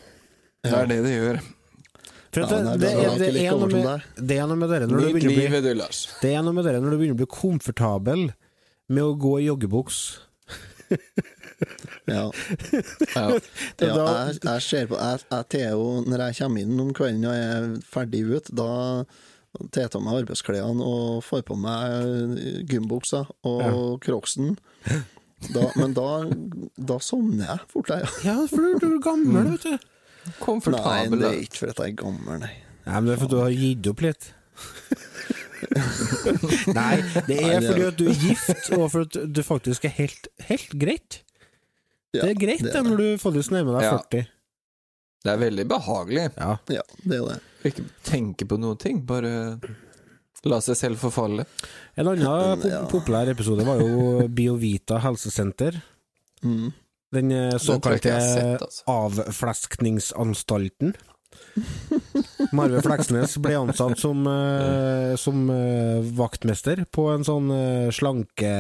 Det 0.64 0.74
er 0.74 0.90
det 0.90 0.98
det 1.06 1.14
gjør. 1.14 1.40
Ja, 2.34 2.48
det, 2.50 2.58
det, 2.66 2.78
det 2.82 2.90
er 2.90 3.20
det, 3.22 3.42
noe 3.54 3.68
med, 3.70 4.06
det 4.18 4.38
er 4.42 4.48
noe 4.50 4.58
med 4.58 4.72
dere 4.74 4.88
når 4.90 5.04
du 5.04 5.06
begynner 5.06 5.30
å 5.30 5.34
bli 5.36 5.36
livet, 5.38 5.66
du, 5.68 5.74
Lars. 5.78 6.00
Det 6.24 6.32
er 6.34 6.42
noe 6.42 6.56
med 6.58 6.66
dere 6.66 6.80
når 6.82 6.96
du 6.96 6.98
begynner 6.98 7.18
å 7.18 7.22
bli 7.22 7.30
komfortabel 7.30 8.24
med 8.90 9.04
å 9.06 9.12
gå 9.22 9.36
i 9.42 9.46
joggebuks. 9.52 10.00
Ja. 12.10 12.26
Ja. 13.14 13.28
Ja, 13.84 13.94
jeg, 13.94 14.40
jeg 14.44 14.64
ser 14.66 14.90
på 14.90 14.98
Jeg, 15.00 15.22
jeg 15.54 15.70
jo, 15.72 15.86
når 16.10 16.26
jeg 16.26 16.38
kommer 16.42 16.66
inn 16.66 16.82
om 16.84 16.90
kvelden 16.96 17.28
og 17.30 17.38
er 17.38 17.70
ferdig 17.88 18.24
ut, 18.28 18.50
da 18.52 18.68
tar 19.70 19.86
jeg 19.86 19.94
av 19.94 20.04
meg 20.04 20.24
arbeidsklærne 20.24 20.86
og 20.90 21.22
får 21.26 21.46
på 21.48 21.58
meg 21.62 22.38
gymbuksa 22.72 23.24
og 23.48 24.00
crocsen. 24.04 24.56
Da, 25.54 25.64
men 25.80 25.94
da, 25.98 26.08
da 26.92 27.00
sovner 27.04 27.50
jeg 27.50 27.60
fort, 27.74 27.90
jeg. 27.92 28.10
Ja, 28.28 28.38
for 28.50 28.64
du, 28.64 28.78
du 28.80 28.88
er 28.96 29.02
gammel, 29.04 29.52
vet 29.56 29.66
du. 29.68 29.90
Komfortabel. 30.40 31.18
Nei, 31.18 31.20
det 31.20 31.30
er 31.32 31.42
ikke 31.44 31.60
for 31.64 31.74
at 31.74 31.82
jeg 31.84 31.94
er 31.94 32.00
gammel, 32.00 32.40
nei. 32.46 32.54
Nei, 32.86 32.96
men 33.00 33.10
det 33.10 33.16
er 33.16 33.22
fordi 33.24 33.36
du 33.36 33.42
har 33.42 33.54
gitt 33.58 33.90
opp 33.92 34.02
litt. 34.04 34.30
Nei, 36.78 36.96
det 37.28 37.38
er 37.40 37.64
fordi 37.64 37.86
at 37.88 37.98
du 38.00 38.06
er 38.12 38.18
gift, 38.20 38.70
og 38.76 38.86
for 38.94 39.06
at 39.08 39.18
du 39.36 39.42
faktisk 39.46 39.88
er 39.88 39.94
helt, 39.98 40.28
helt 40.50 40.76
greit. 40.80 41.22
Det 42.14 42.28
er 42.28 42.38
greit 42.38 42.62
det, 42.62 42.74
det. 42.76 42.84
når 42.86 43.00
du 43.00 43.08
faktisk 43.22 43.54
nærmer 43.56 43.80
deg 43.80 43.88
Ja. 43.88 43.96
40. 43.98 44.28
Det 45.24 45.32
er 45.32 45.40
veldig 45.40 45.64
behagelig 45.72 46.24
Ja. 46.36 46.50
Ja, 46.70 46.82
det 47.08 47.18
er 47.18 47.24
det. 47.32 47.40
ikke 47.72 47.86
tenke 48.04 48.46
på 48.46 48.58
noen 48.60 48.78
ting. 48.78 49.00
Bare 49.08 49.32
la 50.52 50.60
seg 50.64 50.76
selv 50.80 50.98
forfalle. 51.02 51.44
En 51.96 52.08
annen 52.12 52.26
pop 52.28 52.64
Ja. 52.70 52.82
populær 52.92 53.28
episode 53.32 53.64
var 53.68 53.78
jo 53.82 53.90
Biovita 54.38 54.96
helsesenter. 55.04 55.74
Mm. 56.44 56.70
Den 57.14 57.32
eh, 57.32 57.58
såkalte 57.62 58.14
altså. 58.18 58.84
avfleskningsanstalten. 58.90 60.94
Marve 62.54 62.82
Fleksnes 62.86 63.38
ble 63.42 63.56
ansatt 63.58 64.00
som, 64.02 64.26
eh, 64.30 65.14
som 65.22 65.50
eh, 65.54 66.00
vaktmester 66.18 66.86
på 66.94 67.04
en 67.14 67.24
sånn 67.28 67.48
slanke... 67.94 68.54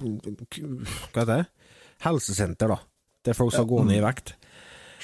Hva 0.00 1.22
heter 1.22 1.32
det? 1.36 1.44
Helsesenter, 2.02 2.68
da. 2.72 2.78
Der 3.28 3.34
folk 3.36 3.52
skal 3.54 3.68
gå 3.68 3.82
ned 3.84 3.98
i 4.00 4.04
vekt. 4.04 4.34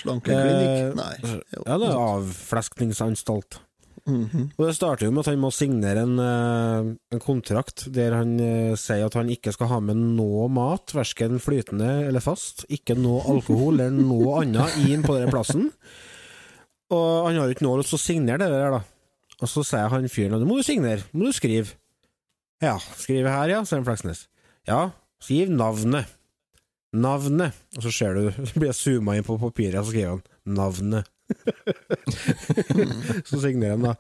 Slankeklinikk? 0.01 0.95
Nei. 0.97 1.15
Jo. 1.53 1.63
Ja, 1.63 1.75
det 1.81 1.87
er 1.91 1.97
avfleskningsanstalt. 2.01 3.59
Mhm. 4.07 4.53
Og 4.55 4.67
Det 4.69 4.75
starter 4.77 5.07
jo 5.07 5.11
med 5.11 5.25
at 5.25 5.33
han 5.33 5.41
må 5.43 5.51
signere 5.51 6.03
en, 6.07 6.19
eh, 6.23 6.97
en 7.13 7.23
kontrakt 7.23 7.89
der 7.93 8.15
han 8.15 8.39
eh, 8.39 8.77
sier 8.79 9.07
at 9.07 9.15
han 9.19 9.29
ikke 9.29 9.53
skal 9.53 9.67
ha 9.73 9.81
med 9.81 9.97
noe 9.97 10.49
mat, 10.49 10.95
verken 10.95 11.41
flytende 11.43 12.07
eller 12.07 12.23
fast, 12.23 12.65
ikke 12.71 12.95
noe 12.95 13.25
alkohol 13.27 13.81
eller 13.81 13.91
noe 13.91 14.43
annet 14.45 14.77
inn 14.87 15.03
på 15.03 15.19
den 15.19 15.33
plassen. 15.33 15.73
Og 16.95 17.27
han 17.27 17.35
har 17.35 17.49
jo 17.49 17.57
ikke 17.57 17.67
noe 17.67 17.81
lyst 17.81 17.91
til 17.91 17.99
å 17.99 18.05
signere 18.05 18.47
det 18.47 18.53
der, 18.55 18.77
da. 18.79 18.85
Og 19.43 19.51
så 19.51 19.65
sier 19.67 19.91
han 19.91 20.07
fyren 20.09 20.39
at 20.39 20.47
må 20.47 20.61
du 20.61 20.63
signere, 20.63 21.03
må 21.13 21.27
du 21.27 21.35
skrive. 21.35 21.75
Ja, 22.63 22.79
skrive 22.79 23.33
her, 23.35 23.51
ja, 23.51 23.65
sier 23.69 23.83
Fleksnes. 23.85 24.29
Ja, 24.69 24.93
skriv 25.21 25.51
navnet. 25.51 26.07
Navnet. 26.97 27.59
Og 27.77 27.85
så 27.85 27.93
ser 27.93 28.15
du, 28.17 28.31
blir 28.57 28.71
jeg 28.71 28.79
zooma 28.79 29.19
inn 29.19 29.27
på 29.27 29.37
papiret, 29.41 29.81
og 29.83 29.89
så 29.89 29.93
skriver 29.93 30.15
han 30.15 30.57
navnet. 30.57 31.11
så 33.29 33.41
signerer 33.43 33.77
han, 33.77 33.91
da. 33.91 33.97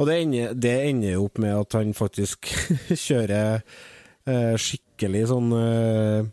Og 0.00 0.08
det 0.08 0.18
ender, 0.22 0.52
det 0.56 0.74
ender 0.88 1.16
jo 1.16 1.24
opp 1.28 1.40
med 1.42 1.56
at 1.56 1.76
han 1.76 1.94
faktisk 1.96 2.48
kjører 3.06 3.60
eh, 3.60 4.54
skikkelig 4.60 5.26
sånn 5.32 5.50
eh, 5.56 6.30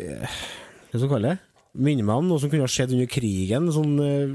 eh, 0.00 0.38
Hva 0.88 0.94
skal 0.94 1.06
man 1.06 1.14
kalle 1.16 1.34
det? 1.34 1.40
Minner 1.74 2.06
meg 2.06 2.20
om 2.22 2.28
noe 2.30 2.38
som 2.38 2.50
kunne 2.52 2.68
ha 2.68 2.70
skjedd 2.70 2.92
under 2.94 3.08
krigen. 3.10 3.66
Sånn 3.74 3.96
eh, 3.98 4.34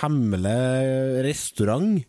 hemmelig 0.00 1.24
restaurant. 1.26 2.00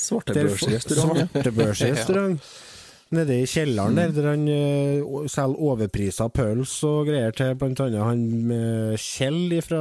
Svartebørsrestaurant. 0.00 1.30
Svartebørsrestaurant. 1.30 2.42
Nede 3.10 3.40
i 3.42 3.46
kjelleren 3.50 3.96
der, 3.98 4.12
der 4.14 4.28
han 4.30 4.44
uh, 4.46 5.24
selger 5.26 5.58
overprisa 5.58 6.28
pølse 6.30 6.86
og 6.86 7.08
greier 7.08 7.34
til 7.34 7.56
blant 7.58 7.82
annet 7.82 8.06
han 8.06 8.22
uh, 8.54 8.94
Kjell 9.02 9.56
fra 9.66 9.80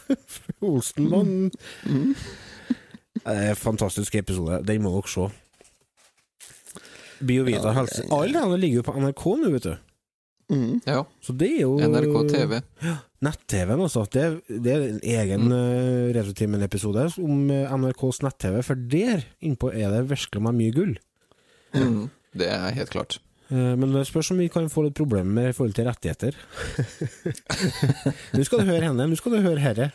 Olsenbanden. 0.68 1.48
Det 3.18 3.34
er 3.34 3.54
en 3.54 3.58
fantastisk 3.58 4.18
episode. 4.20 4.60
Den 4.68 4.84
må 4.84 4.92
dere 4.98 5.12
se. 5.14 5.28
Biovita 7.24 7.70
Ja, 7.70 7.74
helse. 7.80 8.04
Alle 8.14 8.44
de 8.52 8.58
ligger 8.60 8.82
jo 8.82 8.86
på 8.86 8.96
NRK 9.00 9.24
nå, 9.40 9.52
vet 9.56 9.70
du. 9.70 9.74
Mm. 10.48 10.76
Ja. 10.86 11.02
Så 11.24 11.34
det 11.36 11.48
er 11.56 11.64
jo 11.64 11.74
NRK 11.80 12.14
TV. 12.30 12.54
Nett-TV-en, 13.24 13.82
altså. 13.88 14.04
Det, 14.12 14.26
det 14.48 14.74
er 14.74 14.84
en 14.86 15.00
egen 15.02 15.48
mm. 15.48 16.12
Retrotimen-episode 16.16 17.08
om 17.24 17.48
NRKs 17.48 18.22
nett-TV, 18.24 18.60
for 18.64 18.86
der 18.92 19.26
innpå 19.44 19.72
er 19.72 19.92
det 19.96 20.06
virkelig 20.12 20.44
meg 20.44 20.56
mye 20.60 20.76
gull. 20.76 20.94
Mm. 21.74 22.06
Det 22.38 22.48
er 22.54 22.76
helt 22.76 22.92
klart. 22.94 23.18
Eh, 23.50 23.74
Men 23.80 23.92
det 23.94 24.06
spørs 24.08 24.30
om 24.34 24.40
vi 24.42 24.50
kan 24.52 24.68
få 24.72 24.86
litt 24.86 24.98
problemer 24.98 25.32
med 25.40 25.50
i 25.50 25.56
forhold 25.56 25.76
til 25.78 25.88
rettigheter. 25.88 26.36
Nå 28.36 28.44
skal 28.46 28.62
du 28.62 28.70
høre 28.70 28.90
henne, 28.90 29.08
nå 29.08 29.18
skal 29.18 29.36
du 29.36 29.42
høre 29.44 29.62
herre. 29.62 29.90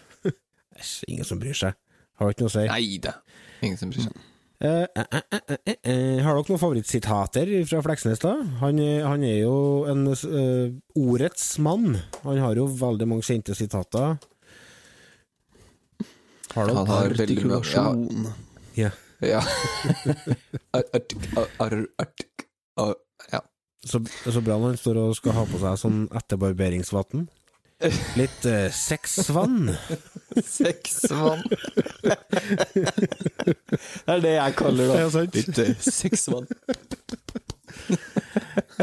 Æsj, 0.79 1.03
ingen 1.07 1.27
som 1.27 1.41
bryr 1.41 1.57
seg. 1.57 1.77
Har 2.19 2.33
ikke 2.33 2.45
noe 2.45 2.51
å 2.51 2.55
si. 2.55 2.67
Nei 2.69 3.01
da. 3.01 3.17
Ingen 3.63 3.79
som 3.79 3.91
bryr 3.93 4.07
seg. 4.07 4.21
Uh, 4.63 4.85
uh, 4.95 5.03
uh. 5.11 6.19
Har 6.23 6.37
dere 6.37 6.43
noen 6.47 6.59
favorittsitater 6.61 7.49
fra 7.67 7.81
Fleksnes, 7.83 8.21
da? 8.23 8.37
Han, 8.61 8.77
han 8.79 9.25
er 9.27 9.41
jo 9.41 9.55
en 9.91 10.05
eh, 10.13 10.69
ordets 10.95 11.57
mann. 11.59 11.97
Han 12.23 12.39
har 12.39 12.55
jo 12.55 12.69
veldig 12.79 13.09
mange 13.11 13.27
kjente 13.27 13.57
sitater. 13.59 14.15
Har 16.53 16.69
dere? 16.69 16.77
Han 16.79 16.87
har 16.93 17.17
veldig 17.17 17.43
mye 17.49 17.59
ja. 17.73 17.85
Ja. 18.85 18.93
Ja. 19.27 19.41
Ja. 23.31 23.39
Så, 23.85 23.99
så 24.31 24.41
bra 24.41 24.57
når 24.57 24.67
han 24.73 24.77
står 24.79 24.97
og 25.01 25.15
skal 25.17 25.31
ha 25.37 25.43
på 25.49 25.59
seg 25.61 25.77
sånn 25.81 26.03
etterbarberingsvann. 26.15 27.27
Litt 28.15 28.45
eh, 28.47 28.69
sexvann. 28.71 29.73
Sexvann. 30.57 31.43
det 32.03 32.15
er 34.07 34.19
det 34.23 34.33
jeg 34.37 34.55
kaller 34.57 34.85
det. 34.93 34.99
Ja. 35.03 35.23
Litt 35.35 35.57
eh, 35.65 35.73
sexvann. 35.83 36.47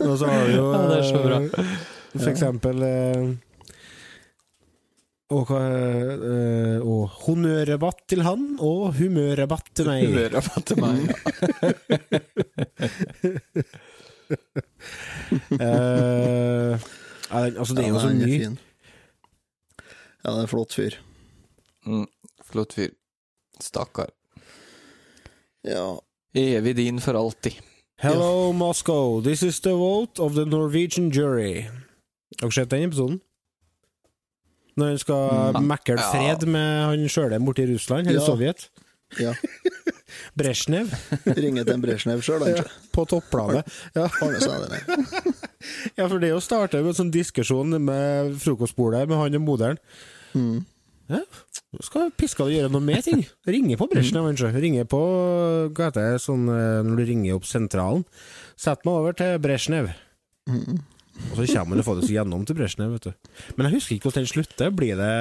Og 0.04 0.14
så 0.20 0.26
har 0.28 0.44
vi 0.46 0.52
jo 0.58 0.66
Ja, 0.74 0.80
det 0.90 0.96
er 0.98 1.06
så 1.08 1.22
bra. 1.24 1.38
eh, 1.46 1.50
For 2.18 2.28
eksempel 2.34 2.76
eh, 2.86 3.24
og, 5.30 5.46
hva, 5.46 5.60
eh, 5.62 6.78
og 6.82 7.04
honnørrabatt 7.22 8.02
til 8.10 8.24
han, 8.26 8.56
og 8.58 8.96
humørrabatt 8.98 9.70
til 9.78 9.86
meg. 9.86 10.08
Humørrabatt 10.08 10.64
til 10.66 10.80
meg. 10.82 10.98
Ja. 14.30 14.40
uh, 15.58 16.74
ja, 17.30 17.44
altså, 17.46 17.74
det 17.78 17.84
er 17.84 17.92
jo 17.92 18.02
så 18.02 18.10
mye. 18.14 18.26
fin. 18.26 18.58
Ja, 20.24 20.32
det 20.32 20.36
er 20.36 20.42
en 20.44 20.50
flott 20.50 20.74
fyr. 20.76 20.98
Mm, 21.86 22.06
flott 22.50 22.74
fyr. 22.76 22.90
Stakkar. 23.62 24.10
Ja. 25.64 26.00
Evig 26.34 26.76
din 26.76 27.00
for 27.00 27.14
alltid. 27.18 27.58
Hello, 28.00 28.52
Moscow. 28.52 29.20
This 29.20 29.42
is 29.42 29.60
the 29.60 29.74
vote 29.76 30.22
of 30.22 30.34
the 30.34 30.44
Norwegian 30.46 31.10
jury. 31.12 31.68
Har 32.40 32.48
dere 32.48 32.52
sett 32.52 32.70
den 32.70 32.88
episoden? 32.88 33.20
Når 34.78 34.86
han 34.94 34.98
skal 34.98 35.54
Mm. 35.56 35.66
mekle 35.66 35.96
Ja. 35.98 36.10
fred 36.12 36.46
med 36.48 36.84
han 36.86 37.08
sjøle 37.08 37.38
borte 37.44 37.62
i 37.64 37.72
Russland, 37.72 38.06
eller 38.06 38.20
Ja. 38.20 38.26
Sovjet. 38.26 38.68
ja. 39.18 39.32
Brezjnev 40.36 40.90
Ringe 41.36 41.64
til 41.64 41.74
en 41.74 41.82
Brezjnev 41.82 42.20
sjøl, 42.22 42.42
ja, 42.56 42.62
på 42.92 43.04
topplanet. 43.06 43.66
Ja. 43.94 44.08
Ja, 45.98 46.06
for 46.08 46.18
det 46.22 46.30
å 46.32 46.40
starte 46.42 46.80
med 46.80 46.92
en 46.94 46.98
sånn 46.98 47.12
diskusjon 47.12 47.74
med 47.84 48.34
frokostbordet 48.40 49.06
med 49.08 49.18
han 49.18 49.34
og 49.40 49.42
moderen 49.46 49.78
Mm. 50.34 50.64
Ja, 51.10 51.18
skal 51.82 52.12
piska 52.14 52.44
du 52.46 52.52
gjøre 52.54 52.70
noe 52.70 52.80
med 52.80 53.02
ting? 53.02 53.24
Ringe 53.46 53.74
på 53.76 53.88
Brezjnev, 53.90 54.28
kanskje. 54.30 54.52
Ringe 54.62 54.84
på 54.86 55.00
Hva 55.74 55.88
heter 55.88 56.12
det 56.12 56.20
sånn 56.22 56.44
eh, 56.46 56.82
når 56.86 56.96
du 57.00 57.04
ringer 57.08 57.34
opp 57.34 57.48
sentralen? 57.50 58.04
Sett 58.56 58.84
meg 58.86 58.94
over 58.94 59.12
til 59.18 59.38
Brezjnev. 59.42 59.90
Mm. 60.48 60.78
Og 61.30 61.36
så 61.36 61.46
kommer 61.52 61.78
han 61.78 61.86
faktisk 61.86 62.14
gjennom 62.14 62.44
til 62.46 62.58
Brezjnev, 62.58 62.96
vet 62.96 63.08
du. 63.10 63.32
Men 63.56 63.68
jeg 63.68 63.78
husker 63.78 63.96
ikke 63.96 64.08
hvordan 64.08 64.24
den 64.24 64.32
slutter. 64.34 64.72
Blir 64.74 65.00
det 65.00 65.14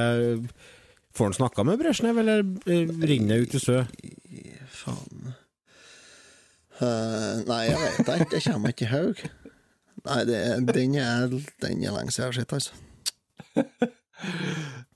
Får 1.17 1.25
han 1.25 1.33
snakka 1.33 1.63
med 1.65 1.79
Brezjnev, 1.81 2.17
eller 2.21 2.43
eh, 2.69 2.91
ringer 3.09 3.33
det 3.33 3.39
ut 3.41 3.55
i 3.57 3.59
sø? 3.59 3.77
Faen. 4.79 5.31
uh, 6.79 7.41
nei, 7.49 7.63
jeg 7.65 7.79
vet 7.81 7.99
ikke. 7.99 8.27
Det 8.29 8.43
kommer 8.45 8.75
ikke 8.75 8.85
i 8.85 8.91
haug. 8.93 9.23
Nei, 10.05 10.19
det, 10.29 10.41
den, 10.69 10.95
er, 11.01 11.33
den 11.65 11.83
er 11.83 11.97
lenge 11.97 12.13
siden 12.13 12.29
jeg 12.29 12.29
har 12.29 12.37
sett, 12.37 12.53
altså. 12.53 12.73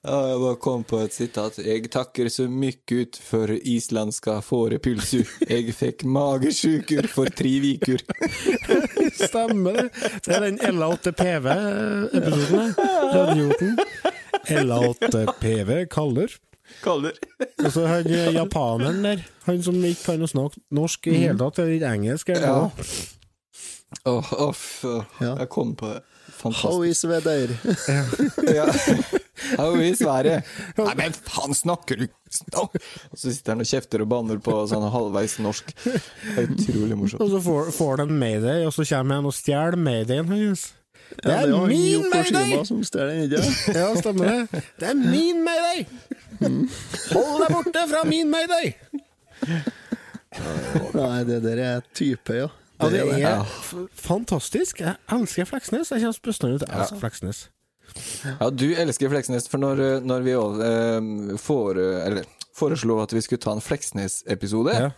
Ja, 0.04 0.18
jeg 0.28 0.40
bare 0.42 0.58
kom 0.60 0.82
på 0.84 0.98
et 1.00 1.14
sitat. 1.16 1.58
Jeg 1.64 1.88
takker 1.92 2.28
så 2.28 2.50
mye 2.52 2.76
ut 2.92 3.16
for 3.24 3.54
islandska 3.56 4.42
fårepylsu. 4.44 5.22
Jeg 5.48 5.76
fikk 5.78 6.04
magesjuker 6.04 7.08
for 7.08 7.32
tre 7.32 7.54
viker. 7.64 8.04
Stemmer 9.18 9.78
det. 9.78 9.88
Det 10.26 10.36
er 10.36 10.46
den 10.48 10.60
LA8 10.60 11.12
PV-episoden, 11.20 12.74
Radioten. 13.14 13.78
LA8PV 14.50 15.86
kaller. 15.94 16.34
Kaller. 16.84 17.18
Og 17.66 17.72
så 17.76 17.86
han 17.88 18.08
eh, 18.08 18.32
japaneren 18.34 19.04
der, 19.06 19.22
han 19.46 19.60
som 19.64 19.76
ikke 19.86 20.04
kan 20.14 20.24
å 20.26 20.30
snakke 20.32 20.62
norsk 20.74 21.08
i 21.12 21.18
hele 21.26 21.38
tatt, 21.40 21.60
eller 21.64 21.86
engelsk. 21.94 22.30
Eller 22.34 22.48
Ja. 22.48 22.56
hva? 22.56 22.72
oh, 24.10 24.56
Ja. 25.22 25.36
jeg 25.38 25.50
kom 25.54 25.76
på 25.80 25.92
det. 25.94 26.02
How 26.44 26.82
is 26.84 27.04
weather? 27.08 27.54
Ja. 28.54 28.66
How 29.58 29.76
is 29.80 30.02
været? 30.04 30.44
Nei, 30.78 30.94
men 31.00 31.14
faen, 31.16 31.54
snakker 31.56 32.00
du 32.00 32.06
Og 32.60 32.72
så 33.14 33.30
sitter 33.32 33.54
han 33.54 33.62
og 33.64 33.68
kjefter 33.70 34.02
og 34.04 34.10
banner 34.12 34.40
på 34.44 34.56
sånn 34.72 34.86
halvveis 34.94 35.36
norsk. 35.44 35.72
Det 35.84 36.38
er 36.38 36.48
utrolig 36.54 36.98
morsomt. 36.98 37.22
Og 37.24 37.30
så 37.36 37.42
får, 37.46 37.72
får 37.76 38.02
de 38.04 38.08
Mayday, 38.12 38.64
og 38.68 38.74
så 38.76 38.86
kommer 38.90 39.20
han 39.22 39.28
og 39.30 39.36
stjeler 39.38 39.78
Maydayen 39.80 40.32
hans. 40.32 40.72
Det 41.14 41.30
Ja, 41.30 41.44
er 41.44 41.68
min 41.70 42.08
Mayday! 42.10 42.56
som 42.66 42.80
stjeler 42.88 43.14
den, 43.14 43.28
ikke 43.28 43.76
Ja, 43.78 43.90
stemmer 44.00 44.32
det. 44.50 44.64
Det 44.82 44.88
er 44.90 44.98
min 44.98 45.44
Mayday! 45.46 45.86
Hold 47.14 47.44
deg 47.44 47.54
borte 47.54 47.84
fra 47.92 48.02
min 48.10 48.32
Mayday! 48.34 48.74
Nei, 50.98 51.24
det 51.30 51.40
der 51.46 51.60
er 51.62 51.84
type, 51.94 52.34
ja. 52.40 52.48
Ja, 52.82 52.90
det 52.90 53.02
er 53.02 53.18
Ja. 53.20 53.44
fantastisk. 53.96 54.80
Jeg 54.82 54.96
elsker 55.12 55.46
Fleksnes. 55.46 55.92
Jeg 55.92 56.02
kommer 56.02 56.20
bestandig 56.24 56.60
til 56.64 56.68
å 56.68 56.80
elske 56.82 57.00
Fleksnes. 57.00 57.44
Ja, 58.40 58.50
du 58.50 58.66
elsker 58.74 59.10
Fleksnes, 59.12 59.48
for 59.48 59.60
når, 59.62 60.02
når 60.02 60.24
vi 60.26 60.32
også, 60.40 60.62
eh, 60.66 61.38
fore, 61.38 61.86
eller, 62.08 62.26
foreslo 62.56 63.02
at 63.04 63.12
vi 63.14 63.22
skulle 63.22 63.42
ta 63.44 63.52
en 63.54 63.62
Fleksnes-episode, 63.62 64.74
Ja. 64.74 64.90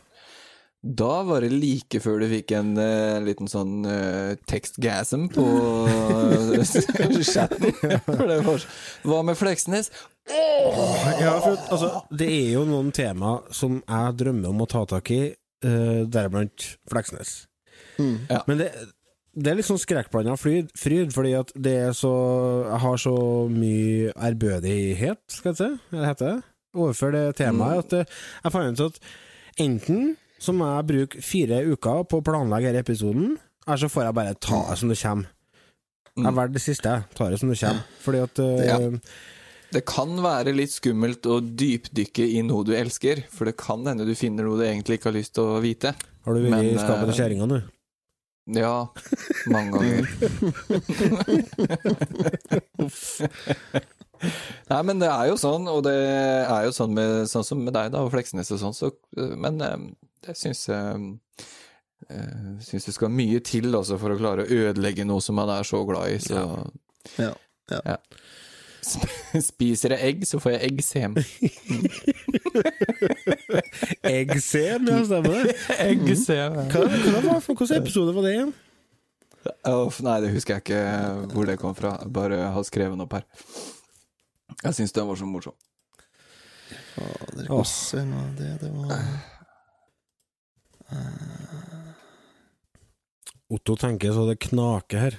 da 0.86 1.24
var 1.24 1.42
det 1.42 1.52
like 1.52 2.00
før 2.00 2.20
du 2.22 2.28
fikk 2.30 2.52
en 2.56 2.78
uh, 2.78 3.20
liten 3.26 3.48
sånn 3.50 3.86
uh, 3.86 4.36
tekstgasm 4.48 5.28
på 5.34 5.44
chatten. 7.34 7.74
For 8.06 8.28
det 8.30 8.40
var 8.46 8.66
Hva 9.04 9.24
med 9.26 9.36
Fleksnes? 9.40 9.90
Ja, 10.30 11.40
for 11.42 11.58
altså, 11.70 11.90
det 12.16 12.28
er 12.30 12.54
jo 12.56 12.64
noen 12.70 12.92
tema 12.96 13.40
som 13.54 13.82
jeg 13.88 14.16
drømmer 14.22 14.50
om 14.54 14.62
å 14.62 14.70
ta 14.70 14.86
tak 14.86 15.12
i, 15.12 15.20
uh, 15.66 16.06
deriblant 16.06 16.78
Fleksnes. 16.92 17.48
Mm. 17.98 18.16
Ja. 18.30 18.42
Men 18.48 18.62
det, 18.62 18.70
det 19.36 19.52
er 19.52 19.60
litt 19.60 19.68
sånn 19.68 19.82
skrekkblanda 19.82 20.36
fryd, 20.40 20.72
fryd, 20.80 21.14
fordi 21.16 21.34
at 21.38 21.54
det 21.56 21.76
er 21.90 21.96
så 21.98 22.12
Jeg 22.70 22.82
har 22.86 23.02
så 23.04 23.16
mye 23.52 24.12
ærbødighet, 24.16 25.24
skal 25.32 25.54
jeg 25.54 25.60
si, 25.60 25.70
eller 25.94 26.12
heter 26.12 26.34
det, 26.34 26.52
overfor 26.76 27.16
det 27.16 27.26
temaet, 27.40 27.86
at 27.86 27.98
eh, 28.02 28.18
jeg 28.44 28.56
fant 28.56 28.82
ut 28.84 28.86
at 28.90 29.02
enten 29.66 30.16
så 30.46 30.54
må 30.56 30.68
jeg 30.68 30.88
bruke 30.90 31.22
fire 31.24 31.62
uker 31.72 32.04
på 32.12 32.20
å 32.20 32.26
planlegge 32.26 32.72
denne 32.74 32.84
episoden, 32.84 33.38
eller 33.66 33.82
så 33.82 33.90
får 33.92 34.08
jeg 34.10 34.18
bare 34.20 34.36
ta 34.46 34.60
det 34.70 34.80
som 34.82 34.92
det 34.92 35.00
kommer. 35.02 35.32
Jeg 36.16 36.32
velger 36.38 36.54
det 36.56 36.62
siste. 36.64 36.92
Tar 37.16 37.32
det 37.34 37.40
som 37.42 37.50
det 37.52 37.58
kommer. 37.60 37.88
Fordi 38.04 38.20
at 38.24 38.44
eh, 38.44 38.68
Ja. 38.70 38.78
Det 39.76 39.82
kan 39.90 40.14
være 40.24 40.54
litt 40.56 40.72
skummelt 40.72 41.26
å 41.28 41.42
dypdykke 41.44 42.24
i 42.38 42.44
noe 42.46 42.64
du 42.64 42.72
elsker, 42.78 43.26
for 43.34 43.50
det 43.50 43.58
kan 43.60 43.82
hende 43.84 44.06
du 44.08 44.14
finner 44.16 44.46
noe 44.48 44.60
du 44.62 44.64
egentlig 44.64 45.00
ikke 45.00 45.10
har 45.10 45.18
lyst 45.18 45.34
til 45.36 45.50
å 45.50 45.58
vite. 45.64 45.92
Har 46.24 46.38
du 46.38 46.46
vært 46.46 46.70
i 46.70 46.78
skapet 46.78 47.10
til 47.10 47.12
eh, 47.12 47.18
kjerringa 47.18 47.48
nå? 47.50 47.58
Ja, 48.46 48.86
mange 49.50 49.72
ganger. 49.74 50.06
Nei, 54.70 54.82
men 54.88 55.02
det 55.02 55.10
er 55.12 55.28
jo 55.30 55.36
sånn, 55.40 55.68
og 55.70 55.84
det 55.86 55.94
er 55.98 56.66
jo 56.68 56.74
sånn, 56.76 56.94
med, 56.98 57.26
sånn 57.30 57.46
som 57.46 57.62
med 57.66 57.76
deg 57.76 57.92
da, 57.94 58.04
og 58.06 58.12
Fleksnes 58.14 58.52
og 58.56 58.62
sånn, 58.62 58.76
så, 58.78 58.92
men 59.38 59.60
eh, 59.66 59.78
det 60.26 60.36
syns 60.40 60.64
jeg 60.70 61.10
eh, 62.10 62.52
Syns 62.66 62.88
det 62.90 62.96
skal 62.96 63.12
mye 63.14 63.42
til 63.46 63.70
altså, 63.76 64.00
for 64.02 64.16
å 64.16 64.20
klare 64.20 64.46
å 64.46 64.60
ødelegge 64.70 65.06
noe 65.08 65.24
som 65.26 65.38
man 65.40 65.52
er 65.54 65.68
så 65.68 65.84
glad 65.88 66.16
i, 66.16 66.20
så 66.24 66.46
Ja. 67.22 67.34
ja. 67.72 67.98
Sp- 67.98 68.22
Spiser 69.42 69.96
jeg 69.96 70.10
egg, 70.10 70.26
så 70.30 70.40
får 70.42 70.56
jeg 70.56 70.70
eggsem. 70.70 71.16
Eggsem, 74.06 74.88
ja, 74.92 75.00
stemmer 75.08 75.48
det. 75.48 75.56
Eggsem. 75.90 76.60
Hva, 76.72 76.86
hva 76.86 77.22
var 77.26 77.44
Hvilken 77.46 77.76
episode 77.80 78.16
var 78.16 78.28
det 78.28 78.34
igjen? 78.36 78.54
Oh, 79.70 79.94
nei, 80.06 80.18
det 80.24 80.32
husker 80.34 80.56
jeg 80.56 80.64
ikke 80.66 80.82
hvor 81.34 81.50
det 81.50 81.60
kom 81.62 81.76
fra. 81.78 81.96
Bare 82.10 82.38
har 82.56 82.66
skrevet 82.66 82.96
den 82.96 83.06
opp 83.06 83.14
her. 83.18 83.26
Jeg 84.64 84.78
syns 84.78 84.96
den 84.96 85.08
var 85.10 85.20
så 85.20 85.28
morsom. 85.30 85.56
Fader, 86.96 87.46
Åh. 87.52 87.62
hvordan 87.62 88.14
var 88.16 88.30
det 88.40 88.52
det 88.62 88.70
var 88.74 89.04
Otto 93.56 93.76
tenker 93.78 94.14
så 94.16 94.24
det 94.30 94.40
knaker 94.48 94.98
her. 95.04 95.18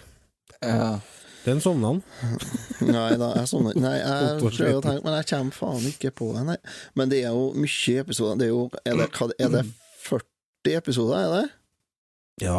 Ja. 0.58 0.98
Den 1.46 1.60
sovna 1.62 1.92
han. 1.94 2.00
Nei 2.96 3.16
da, 3.20 3.28
jeg 3.38 3.48
sånn 3.52 3.68
Nei, 3.78 3.94
jeg 4.00 4.40
prøver 4.42 4.78
å 4.80 4.82
tenke, 4.84 5.04
men 5.06 5.14
jeg 5.20 5.28
kommer 5.30 5.54
faen 5.54 5.84
ikke 5.92 6.10
på 6.18 6.32
det, 6.34 6.42
nei. 6.48 6.56
Men 6.98 7.12
det 7.12 7.20
er 7.24 7.30
jo 7.36 7.52
mye 7.54 8.02
episoder. 8.02 8.40
Det 8.40 8.48
er 8.48 8.52
jo 8.52 8.64
Er 8.84 8.98
det, 8.98 9.06
hva- 9.14 9.30
er 9.38 9.52
det 9.54 9.62
40 10.08 10.74
episoder, 10.80 11.16
er 11.22 11.30
det? 11.36 11.46
Ja, 12.42 12.56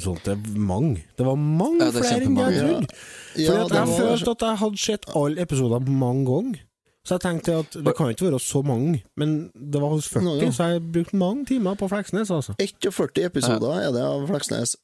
sånt. 0.00 0.22
Det 0.24 0.32
er 0.38 0.54
mange. 0.56 1.02
Det 1.18 1.26
var 1.26 1.36
mange 1.36 1.82
Ja, 1.84 1.90
det 1.92 2.00
er 2.00 2.06
flere 2.06 2.28
enn 2.30 2.38
jeg 2.38 2.62
trodde. 2.62 2.94
Ja, 3.36 3.42
Ja, 3.42 3.58
jeg 3.66 3.70
var- 3.74 3.98
følte 3.98 4.30
at 4.30 4.46
jeg 4.46 4.56
hadde 4.62 4.78
sett 4.86 5.04
alle 5.14 5.42
episoder 5.44 5.80
mange 5.90 6.24
ganger. 6.30 6.62
Så 7.08 7.16
jeg 7.16 7.20
tenkte 7.26 7.58
at 7.58 7.76
det 7.84 7.94
kan 7.96 8.08
ikke 8.12 8.26
være 8.30 8.38
så 8.40 8.60
mange, 8.64 9.02
men 9.16 9.50
det 9.54 9.80
var 9.80 9.88
hos 9.94 10.08
40, 10.08 10.24
Nå, 10.24 10.32
ja. 10.42 10.50
så 10.52 10.64
jeg 10.72 10.82
brukte 10.92 11.16
mange 11.16 11.46
timer 11.48 11.74
på 11.80 11.88
Fleksnes, 11.88 12.30
altså. 12.30 12.52
41 12.60 13.24
episoder 13.24 13.78
er 13.80 13.92
det 13.92 14.02
av 14.04 14.26
Fleksnes. 14.28 14.76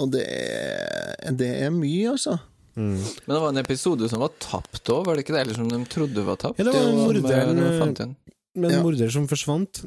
Og 0.00 0.10
det 0.14 0.22
er, 0.24 1.30
det 1.36 1.50
er 1.66 1.70
mye, 1.74 2.14
altså. 2.14 2.38
Mm. 2.78 2.96
Men 2.96 3.32
det 3.34 3.40
var 3.42 3.50
en 3.52 3.60
episode 3.60 4.08
som 4.08 4.22
var 4.22 4.30
tapt 4.40 4.88
òg, 4.94 5.02
var 5.08 5.18
det 5.18 5.24
ikke 5.26 5.34
det? 5.36 5.40
Eller 5.44 5.58
som 5.58 5.68
de 5.68 5.80
trodde 5.90 6.22
var 6.24 6.38
tapt? 6.40 6.60
Ja, 6.62 6.64
det 6.68 6.74
var 6.76 6.92
morderen, 6.96 7.58
eh, 7.58 7.64
de 7.64 7.72
eh, 7.74 7.80
fant 7.82 8.00
igjen. 8.00 8.14
Med 8.56 8.70
en 8.70 8.76
Ja. 8.78 8.82
morder 8.86 9.10
som 9.12 9.26
forsvant. 9.30 9.82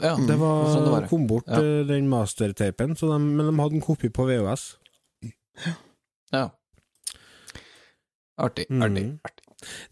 Ja, 0.00 0.14
Det 0.16 0.36
var, 0.40 0.64
sånn 0.72 0.84
det 0.86 0.92
var. 0.94 1.06
kom 1.08 1.26
bort 1.28 1.46
Ja. 1.46 1.60
eh, 1.60 1.84
den 1.86 2.08
mastertapen, 2.08 2.94
de, 2.98 3.18
men 3.20 3.46
de 3.46 3.54
hadde 3.62 3.74
en 3.78 3.84
kopi 3.84 4.08
på 4.08 4.24
VHS. 4.26 4.76
Ja. 6.32 6.48
Artig, 8.40 8.66
Mm. 8.70 8.82
artig, 8.82 9.04
artig. 9.28 9.43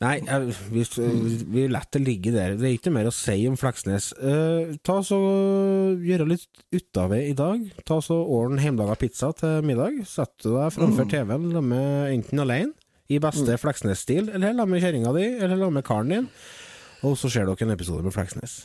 Nei, 0.02 0.16
vi, 0.72 0.84
vi 1.52 1.66
lar 1.70 1.86
det 1.92 2.02
ligge 2.02 2.32
der. 2.34 2.56
Det 2.58 2.68
er 2.68 2.76
ikke 2.76 2.92
mer 2.94 3.08
å 3.10 3.14
si 3.14 3.36
om 3.50 3.56
Fleksnes. 3.60 4.12
Eh, 4.18 4.74
ta 4.86 4.98
så 5.06 5.18
Gjøre 6.02 6.26
litt 6.30 6.46
ut 6.72 7.00
av 7.00 7.12
det 7.14 7.22
i 7.30 7.34
dag. 7.38 7.64
Ta 7.88 7.98
så 8.04 8.16
Ordn 8.22 8.60
hjemmelaga 8.62 8.96
pizza 9.00 9.32
til 9.36 9.64
middag. 9.66 10.02
Sett 10.08 10.46
deg 10.46 10.72
framfor 10.74 11.08
TV-en 11.10 11.48
med 11.66 12.12
enten 12.12 12.42
alene, 12.42 12.72
i 13.12 13.18
beste 13.22 13.58
Fleksnes-stil, 13.60 14.30
eller 14.32 14.54
la 14.56 14.66
med 14.68 14.82
kjerringa 14.82 15.12
di, 15.16 15.26
eller 15.42 15.58
la 15.60 15.68
med 15.74 15.84
karen 15.84 16.12
din, 16.14 16.30
og 17.04 17.18
så 17.20 17.28
ser 17.32 17.48
dere 17.48 17.66
en 17.66 17.74
episode 17.74 18.04
med 18.06 18.14
Fleksnes. 18.14 18.62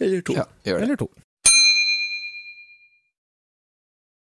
Eller 0.00 0.22
to. 0.24 0.36
Ja. 0.38 0.46
Eller 0.76 0.96
to. 1.00 1.08